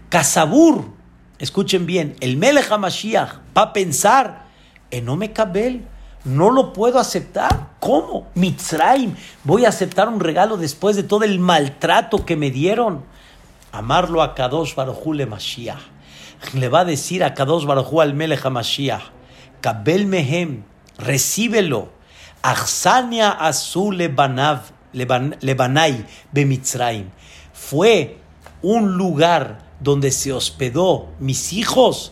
[0.09, 0.91] Kasabur,
[1.39, 4.47] escuchen bien, el Melech HaMashiach va a pensar
[4.89, 5.85] en Omekabel,
[6.23, 7.69] no lo puedo aceptar.
[7.79, 8.27] ¿Cómo?
[8.35, 13.03] Mitzrayim, voy a aceptar un regalo después de todo el maltrato que me dieron.
[13.71, 15.79] Amarlo a Kadosh Baruj le Mashiach.
[16.53, 19.03] Le va a decir a Kadosh Baruj al Melech HaMashiach,
[19.61, 20.63] Kabel Mehem,
[20.97, 21.89] recíbelo.
[22.41, 27.09] Achsania Azul Lebanav Lebanai Bemitzraim.
[27.53, 28.17] Fue
[28.61, 32.11] un lugar donde se hospedó mis hijos,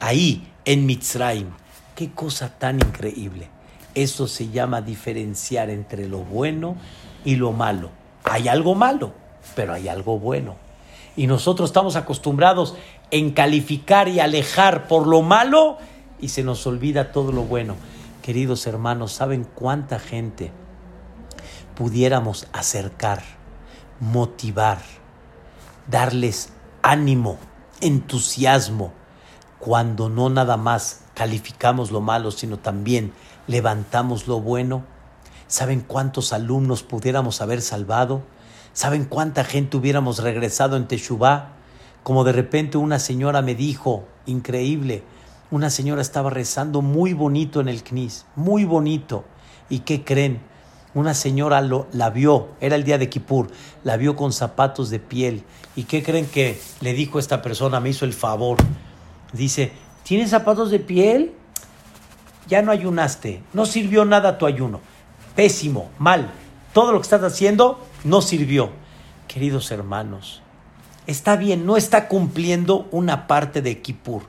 [0.00, 1.57] ahí en Mitzraim.
[1.98, 3.48] Qué cosa tan increíble.
[3.92, 6.76] Eso se llama diferenciar entre lo bueno
[7.24, 7.90] y lo malo.
[8.22, 9.14] Hay algo malo,
[9.56, 10.54] pero hay algo bueno.
[11.16, 12.76] Y nosotros estamos acostumbrados
[13.10, 15.78] en calificar y alejar por lo malo
[16.20, 17.74] y se nos olvida todo lo bueno.
[18.22, 20.52] Queridos hermanos, ¿saben cuánta gente
[21.74, 23.24] pudiéramos acercar,
[23.98, 24.78] motivar,
[25.90, 27.38] darles ánimo,
[27.80, 28.92] entusiasmo,
[29.58, 33.12] cuando no nada más calificamos lo malo, sino también
[33.48, 34.84] levantamos lo bueno?
[35.48, 38.22] ¿Saben cuántos alumnos pudiéramos haber salvado?
[38.72, 41.54] ¿Saben cuánta gente hubiéramos regresado en Teshuvah?
[42.04, 45.02] Como de repente una señora me dijo, increíble,
[45.50, 49.24] una señora estaba rezando muy bonito en el CNIS, muy bonito.
[49.68, 50.40] ¿Y qué creen?
[50.94, 53.48] Una señora lo, la vio, era el día de Kippur,
[53.82, 55.42] la vio con zapatos de piel.
[55.74, 57.80] ¿Y qué creen que le dijo esta persona?
[57.80, 58.58] Me hizo el favor.
[59.32, 59.72] Dice,
[60.08, 61.32] ¿tienes zapatos de piel?
[62.48, 64.80] Ya no ayunaste, no sirvió nada tu ayuno.
[65.36, 66.30] Pésimo, mal.
[66.72, 68.70] Todo lo que estás haciendo no sirvió.
[69.28, 70.42] Queridos hermanos,
[71.06, 74.22] está bien, no está cumpliendo una parte de Kippur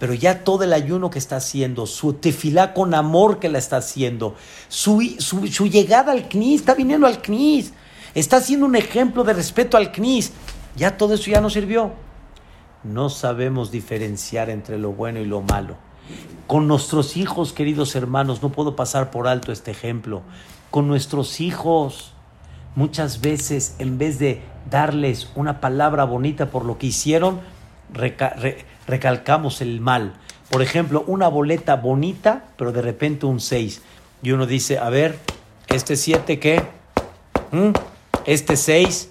[0.00, 3.76] pero ya todo el ayuno que está haciendo, su tefilá con amor que la está
[3.76, 4.34] haciendo,
[4.68, 7.74] su, su, llegada al CNIS, está viniendo al CNIS,
[8.14, 10.32] está haciendo un ejemplo de respeto al CNIS,
[10.74, 11.92] ya todo eso ya no sirvió.
[12.82, 15.76] No sabemos diferenciar entre lo bueno y lo malo.
[16.46, 20.22] Con nuestros hijos, queridos hermanos, no puedo pasar por alto este ejemplo.
[20.70, 22.12] Con nuestros hijos,
[22.74, 27.40] muchas veces, en vez de darles una palabra bonita por lo que hicieron,
[28.86, 30.14] recalcamos el mal.
[30.50, 33.82] Por ejemplo, una boleta bonita, pero de repente un 6.
[34.22, 35.18] Y uno dice, a ver,
[35.68, 36.62] este 7 qué?
[37.52, 37.70] ¿Mm?
[38.24, 39.10] Este 6.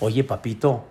[0.00, 0.84] Oye, papito,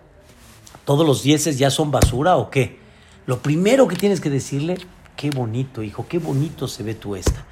[0.86, 2.80] ¿todos los 10 ya son basura o qué?
[3.26, 4.78] Lo primero que tienes que decirle,
[5.16, 7.46] qué bonito, hijo, qué bonito se ve tu esta.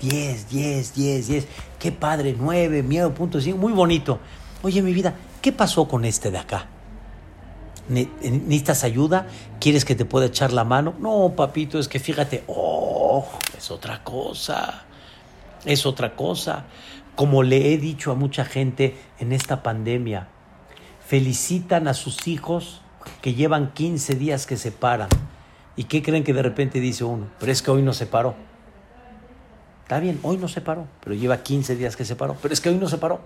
[0.00, 1.46] 10, 10, 10, 10.
[1.78, 4.18] Qué padre, 9, miedo, punto 5, muy bonito.
[4.62, 6.66] Oye, mi vida, ¿qué pasó con este de acá?
[7.88, 9.28] ¿Necesitas ayuda?
[9.60, 10.94] ¿Quieres que te pueda echar la mano?
[10.98, 13.24] No, papito, es que fíjate, oh,
[13.56, 14.84] es otra cosa,
[15.64, 16.64] es otra cosa.
[17.14, 20.28] Como le he dicho a mucha gente en esta pandemia,
[21.06, 22.80] felicitan a sus hijos
[23.22, 25.08] que llevan 15 días que se paran.
[25.76, 27.28] ¿Y qué creen que de repente dice uno?
[27.38, 28.34] Pero es que hoy no se paró.
[29.82, 32.36] Está bien, hoy no se paró, pero lleva 15 días que se paró.
[32.42, 33.20] Pero es que hoy no se paró.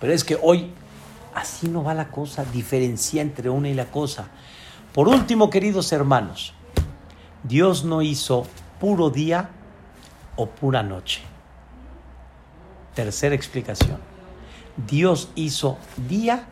[0.00, 0.72] Pero es que hoy
[1.34, 4.28] Así no va la cosa, diferencia entre una y la cosa.
[4.92, 6.54] Por último, queridos hermanos,
[7.42, 8.46] Dios no hizo
[8.78, 9.50] puro día
[10.36, 11.22] o pura noche.
[12.94, 13.98] Tercera explicación.
[14.88, 15.76] Dios hizo
[16.08, 16.46] día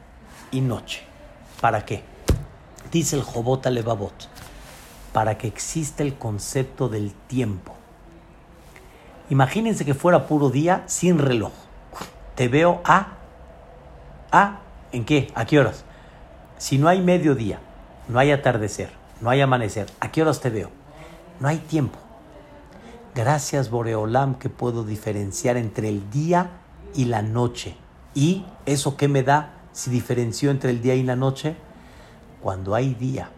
[0.53, 1.03] y noche.
[1.61, 2.05] ¿Para qué?
[2.93, 4.29] Dice el Jobot Levavot.
[5.13, 7.75] Para que exista el concepto del tiempo.
[9.31, 11.53] Imagínense que fuera puro día sin reloj.
[12.37, 13.15] Te veo a,
[14.31, 15.33] a ¿En qué?
[15.35, 15.85] ¿A qué horas?
[16.59, 17.61] Si no hay mediodía,
[18.09, 18.91] no hay atardecer,
[19.23, 20.71] no hay amanecer, ¿a qué horas te veo?
[21.41, 21.99] No hay tiempo.
[23.15, 26.51] Gracias Boreolam que puedo diferenciar entre el día
[26.95, 27.75] y la noche.
[28.15, 31.57] ¿Y eso qué me da si diferencio entre el día y la noche?
[32.41, 33.31] Cuando hay día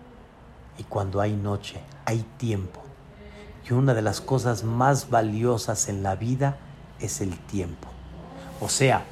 [0.78, 2.82] y cuando hay noche, hay tiempo.
[3.68, 6.58] Y una de las cosas más valiosas en la vida
[7.00, 7.88] es el tiempo.
[8.60, 9.04] O sea,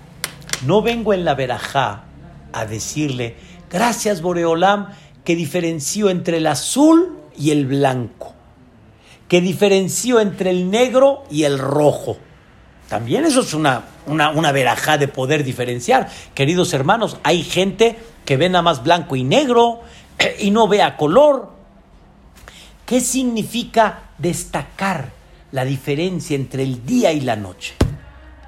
[0.67, 2.05] no vengo en la verajá
[2.53, 3.37] a decirle,
[3.71, 4.89] gracias Boreolam,
[5.25, 8.35] que diferenció entre el azul y el blanco,
[9.29, 12.19] que diferenció entre el negro y el rojo.
[12.89, 16.09] También eso es una, una, una verajá de poder diferenciar.
[16.35, 19.81] Queridos hermanos, hay gente que ve nada más blanco y negro
[20.39, 21.51] y no ve a color.
[22.87, 25.11] ¿Qué significa destacar
[25.51, 27.75] la diferencia entre el día y la noche?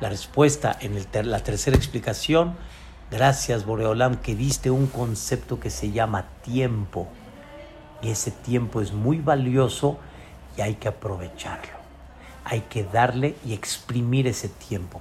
[0.00, 2.56] La respuesta en la tercera explicación
[3.14, 7.06] Gracias, Boreolam, que diste un concepto que se llama tiempo.
[8.02, 9.98] Y ese tiempo es muy valioso
[10.56, 11.78] y hay que aprovecharlo.
[12.44, 15.00] Hay que darle y exprimir ese tiempo.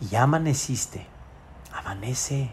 [0.00, 1.06] Y amaneciste.
[1.72, 2.50] amanece,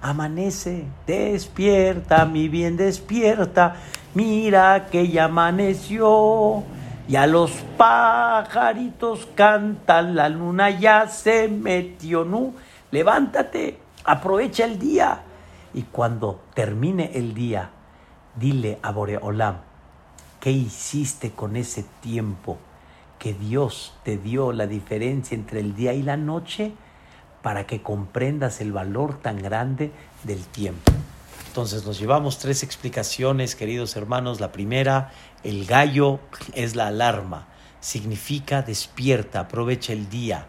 [0.00, 3.76] amanece, despierta, mi bien, despierta,
[4.14, 6.62] mira que ya amaneció.
[7.08, 12.52] Y a los pajaritos cantan, la luna ya se metió, ¿no?
[12.90, 15.22] Levántate, aprovecha el día.
[15.74, 17.70] Y cuando termine el día,
[18.36, 19.56] dile a Boreolam,
[20.38, 22.58] ¿qué hiciste con ese tiempo
[23.20, 26.72] que Dios te dio la diferencia entre el día y la noche
[27.42, 29.92] para que comprendas el valor tan grande
[30.24, 30.90] del tiempo?
[31.46, 34.40] Entonces nos llevamos tres explicaciones, queridos hermanos.
[34.40, 35.12] La primera,
[35.44, 36.20] el gallo
[36.54, 37.48] es la alarma,
[37.80, 40.46] significa despierta, aprovecha el día,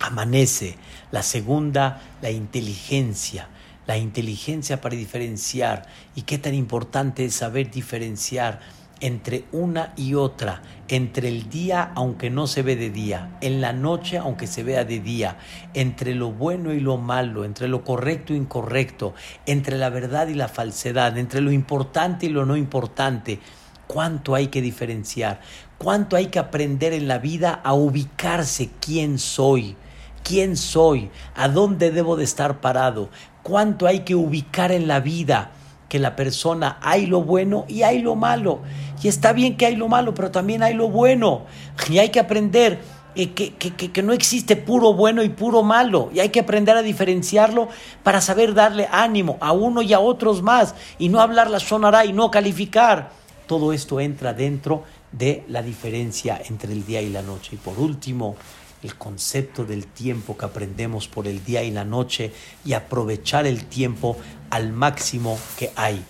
[0.00, 0.78] amanece.
[1.10, 3.48] La segunda, la inteligencia,
[3.86, 5.86] la inteligencia para diferenciar.
[6.14, 8.60] Y qué tan importante es saber diferenciar
[9.00, 13.72] entre una y otra, entre el día aunque no se ve de día, en la
[13.72, 15.38] noche aunque se vea de día,
[15.74, 19.14] entre lo bueno y lo malo, entre lo correcto e incorrecto,
[19.46, 23.40] entre la verdad y la falsedad, entre lo importante y lo no importante.
[23.86, 25.40] ¿Cuánto hay que diferenciar?
[25.78, 29.76] ¿Cuánto hay que aprender en la vida a ubicarse quién soy?
[30.22, 31.10] ¿Quién soy?
[31.34, 33.08] ¿A dónde debo de estar parado?
[33.48, 35.52] cuánto hay que ubicar en la vida
[35.88, 38.60] que la persona hay lo bueno y hay lo malo.
[39.02, 41.42] Y está bien que hay lo malo, pero también hay lo bueno.
[41.88, 42.78] Y hay que aprender
[43.14, 46.10] eh, que, que, que, no existe puro bueno y puro malo.
[46.12, 47.68] Y hay que aprender a diferenciarlo
[48.02, 50.74] para saber darle ánimo a uno y a otros más.
[50.98, 53.10] Y no hablar la sonará y no calificar.
[53.46, 57.50] Todo esto entra dentro de la diferencia entre el día y la noche.
[57.54, 58.36] Y por último,
[58.82, 62.32] el concepto del tiempo que aprendemos por el día y la noche
[62.64, 64.16] y aprovechar el tiempo
[64.50, 66.04] al máximo que hay.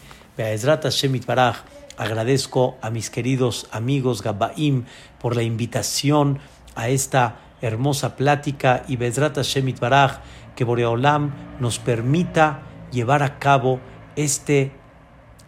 [1.96, 4.84] Agradezco a mis queridos amigos Gabaim
[5.20, 6.38] por la invitación
[6.76, 10.20] a esta hermosa plática y Bezrat Shemit Baraj
[10.54, 12.62] que Boreolam nos permita
[12.92, 13.80] llevar a cabo
[14.14, 14.72] este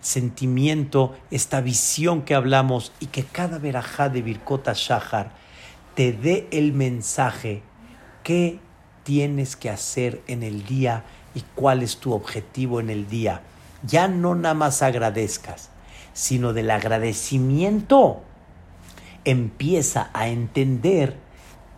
[0.00, 5.39] sentimiento, esta visión que hablamos y que cada verajá de Birkota Shahar
[6.00, 7.62] te dé el mensaje
[8.22, 8.58] qué
[9.02, 13.42] tienes que hacer en el día y cuál es tu objetivo en el día.
[13.82, 15.68] Ya no nada más agradezcas,
[16.14, 18.22] sino del agradecimiento
[19.26, 21.18] empieza a entender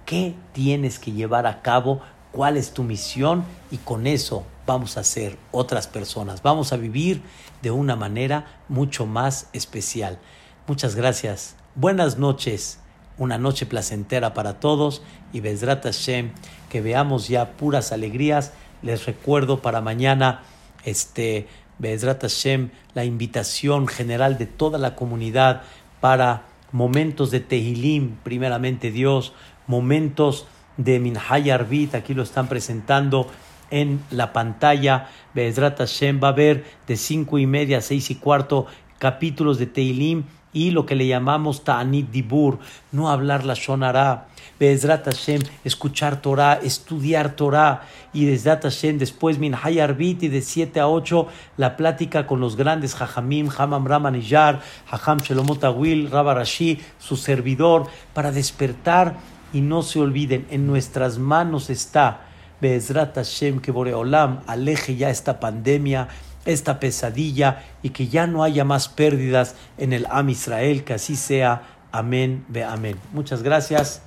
[0.07, 2.01] qué tienes que llevar a cabo,
[2.31, 6.43] cuál es tu misión y con eso vamos a ser otras personas.
[6.43, 7.23] Vamos a vivir
[7.61, 10.21] de una manera mucho más especial.
[10.69, 11.57] Muchas gracias.
[11.75, 12.79] Buenas noches
[13.19, 15.03] una noche placentera para todos
[15.33, 16.33] y Bezrat Hashem,
[16.69, 18.53] que veamos ya puras alegrías.
[18.83, 20.43] Les recuerdo para mañana,
[20.85, 21.47] este,
[21.79, 25.63] Bezrat Hashem, la invitación general de toda la comunidad
[26.01, 29.33] para momentos de Tehilim, primeramente Dios,
[29.67, 30.47] momentos
[30.77, 33.29] de Minhay Arbit, aquí lo están presentando
[33.71, 35.09] en la pantalla.
[35.35, 38.67] Bezrat Hashem va a haber de cinco y media a seis y cuarto
[38.99, 42.59] capítulos de Tehilim y lo que le llamamos Ta'anit Dibur,
[42.91, 44.27] no hablar la Shonara,
[44.61, 47.83] Bezrat Hashem, escuchar Torah, estudiar Torah,
[48.13, 51.27] y Bezrat Hashem, después Min Hayarbit, y de 7 a 8,
[51.57, 58.31] la plática con los grandes Jajamim, Hamam Ramaniyar, Hajam Shelomot Awil, Rabarashi, su servidor, para
[58.31, 59.17] despertar.
[59.55, 62.21] Y no se olviden, en nuestras manos está
[62.61, 66.09] Bezrat Hashem, que Boreolam aleje ya esta pandemia
[66.45, 71.17] esta pesadilla y que ya no haya más pérdidas en el Am Israel, que así
[71.17, 71.63] sea.
[71.93, 72.99] Amén, ve amén.
[73.13, 74.03] Muchas gracias,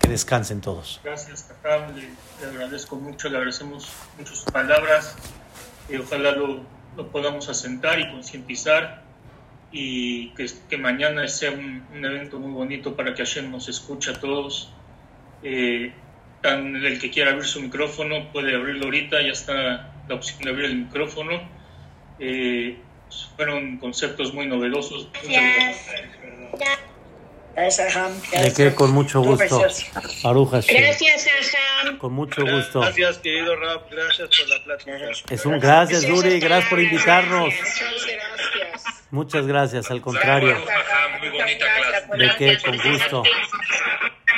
[0.00, 1.00] que descansen todos.
[1.04, 2.08] Gracias, Cajam, le,
[2.46, 5.14] agradezco mucho, le agradecemos mucho sus palabras
[5.88, 6.64] y ojalá lo,
[7.12, 9.02] podamos asentar y concientizar
[9.72, 14.20] y que, que mañana sea un, evento muy bonito para que Hashem nos escuche a
[14.20, 14.72] todos.
[15.42, 15.92] Eh,
[16.42, 20.66] el que quiera abrir su micrófono puede abrirlo ahorita, ya está la opción de abrir
[20.66, 21.59] el micrófono.
[22.20, 22.76] Eh,
[23.36, 25.08] fueron conceptos muy novedosos.
[28.32, 29.60] Me quedé con mucho gusto.
[29.60, 31.98] Gracias, Aham.
[31.98, 32.80] Con mucho gusto.
[32.80, 33.82] Gracias, querido Rab.
[33.90, 34.98] Gracias por la plática.
[35.30, 36.40] Es un gracias, Duri.
[36.40, 37.54] Gracias por invitarnos.
[39.10, 40.56] Muchas gracias, al contrario.
[41.18, 42.16] Muy bonita clase.
[42.16, 43.22] De qué, con gusto.